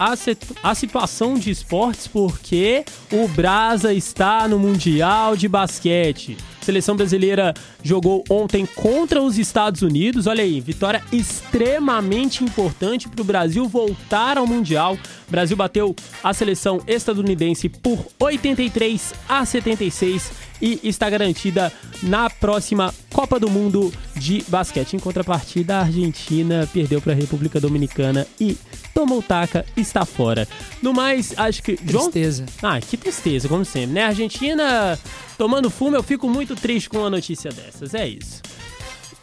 a, 0.00 0.14
a 0.62 0.74
situação 0.74 1.34
de 1.34 1.50
esportes 1.50 2.06
porque 2.06 2.86
o 3.12 3.28
Brasa 3.28 3.92
está 3.92 4.48
no 4.48 4.58
Mundial 4.58 5.36
de 5.36 5.46
Basquete. 5.46 6.38
A 6.62 6.64
seleção 6.64 6.96
brasileira 6.96 7.52
jogou 7.82 8.24
ontem 8.30 8.64
contra 8.64 9.20
os 9.20 9.36
Estados 9.36 9.82
Unidos. 9.82 10.26
Olha 10.26 10.42
aí, 10.42 10.58
vitória 10.58 11.02
extremamente 11.12 12.42
importante 12.42 13.08
para 13.08 13.20
o 13.20 13.24
Brasil 13.24 13.68
voltar 13.68 14.38
ao 14.38 14.46
Mundial. 14.46 14.96
O 15.28 15.30
Brasil 15.30 15.56
bateu 15.56 15.94
a 16.24 16.32
seleção 16.32 16.80
estadunidense 16.86 17.68
por 17.68 18.06
83 18.18 19.14
a 19.28 19.44
76 19.44 20.32
e 20.62 20.80
está 20.82 21.08
garantida 21.08 21.72
na 22.02 22.28
próxima 22.28 22.94
Copa 23.12 23.40
do 23.40 23.50
Mundo 23.50 23.92
de 24.14 24.44
basquete. 24.48 24.94
Em 24.94 24.98
contrapartida, 24.98 25.76
a 25.76 25.80
Argentina 25.80 26.68
perdeu 26.72 27.00
para 27.00 27.12
a 27.12 27.16
República 27.16 27.60
Dominicana 27.60 28.26
e 28.38 28.56
tomou 28.94 29.22
taca, 29.22 29.64
está 29.76 30.04
fora. 30.04 30.46
No 30.82 30.92
mais, 30.92 31.34
acho 31.36 31.62
que. 31.62 31.76
Tristeza. 31.76 32.44
João... 32.60 32.72
Ah, 32.74 32.80
que 32.80 32.96
tristeza, 32.96 33.48
como 33.48 33.64
sempre, 33.64 33.94
né? 33.94 34.04
Argentina 34.04 34.98
tomando 35.38 35.70
fumo, 35.70 35.96
eu 35.96 36.02
fico 36.02 36.28
muito 36.28 36.54
triste 36.54 36.90
com 36.90 36.98
uma 36.98 37.10
notícia 37.10 37.50
dessas. 37.50 37.94
É 37.94 38.06
isso. 38.06 38.42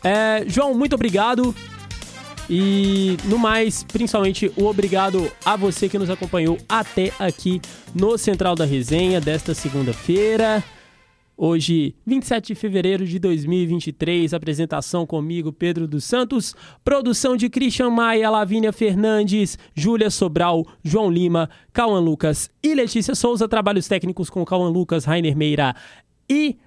É, 0.03 0.43
João, 0.47 0.73
muito 0.73 0.95
obrigado. 0.95 1.55
E 2.49 3.17
no 3.25 3.37
mais, 3.37 3.83
principalmente 3.83 4.51
o 4.55 4.65
obrigado 4.65 5.31
a 5.43 5.55
você 5.55 5.89
que 5.89 5.99
nos 5.99 6.09
acompanhou 6.09 6.57
até 6.67 7.11
aqui 7.19 7.61
no 7.93 8.17
Central 8.17 8.55
da 8.55 8.65
Resenha 8.65 9.19
desta 9.19 9.53
segunda-feira. 9.53 10.63
Hoje, 11.39 11.93
27 12.03 12.47
de 12.47 12.55
fevereiro 12.55 13.05
de 13.05 13.19
2023, 13.19 14.33
apresentação 14.33 15.05
comigo, 15.05 15.53
Pedro 15.53 15.87
dos 15.87 16.03
Santos, 16.03 16.55
produção 16.83 17.37
de 17.37 17.47
Christian 17.47 17.91
Maia, 17.91 18.27
Lavínia 18.27 18.73
Fernandes, 18.73 19.55
Júlia 19.75 20.09
Sobral, 20.09 20.65
João 20.83 21.11
Lima, 21.11 21.47
Cauã 21.71 21.99
Lucas 21.99 22.49
e 22.63 22.73
Letícia 22.73 23.13
Souza, 23.13 23.47
trabalhos 23.47 23.87
técnicos 23.87 24.31
com 24.31 24.43
Cauã 24.43 24.67
Lucas, 24.67 25.05
Rainer 25.05 25.37
Meira 25.37 25.75
e 26.27 26.57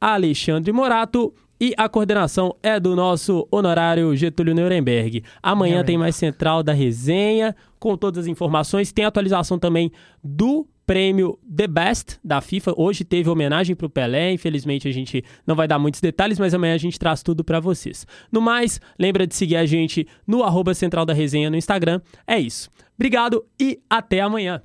Alexandre 0.00 0.72
Morato. 0.72 1.32
E 1.60 1.72
a 1.76 1.88
coordenação 1.88 2.54
é 2.62 2.80
do 2.80 2.96
nosso 2.96 3.46
honorário 3.48 4.14
Getúlio 4.16 4.56
Nuremberg. 4.56 5.22
Amanhã 5.40 5.84
tem 5.84 5.96
mais 5.96 6.16
Central 6.16 6.64
da 6.64 6.72
Resenha, 6.72 7.54
com 7.78 7.96
todas 7.96 8.24
as 8.24 8.26
informações. 8.26 8.92
Tem 8.92 9.04
atualização 9.04 9.56
também 9.56 9.90
do 10.22 10.66
prêmio 10.86 11.38
The 11.54 11.66
Best 11.66 12.18
da 12.22 12.40
FIFA. 12.40 12.74
Hoje 12.76 13.04
teve 13.04 13.28
homenagem 13.28 13.74
para 13.74 13.86
o 13.86 13.90
Pelé. 13.90 14.32
Infelizmente 14.32 14.86
a 14.86 14.92
gente 14.92 15.24
não 15.46 15.56
vai 15.56 15.66
dar 15.66 15.78
muitos 15.78 16.00
detalhes, 16.00 16.38
mas 16.38 16.54
amanhã 16.54 16.74
a 16.74 16.78
gente 16.78 16.98
traz 16.98 17.22
tudo 17.22 17.42
para 17.42 17.58
vocês. 17.58 18.06
No 18.30 18.40
mais, 18.40 18.80
lembra 18.98 19.26
de 19.26 19.34
seguir 19.34 19.56
a 19.56 19.66
gente 19.66 20.06
no 20.26 20.42
arroba 20.42 20.72
Central 20.74 21.04
da 21.04 21.12
Resenha 21.12 21.50
no 21.50 21.56
Instagram. 21.56 22.00
É 22.26 22.38
isso. 22.38 22.70
Obrigado 22.96 23.44
e 23.60 23.80
até 23.90 24.20
amanhã. 24.20 24.62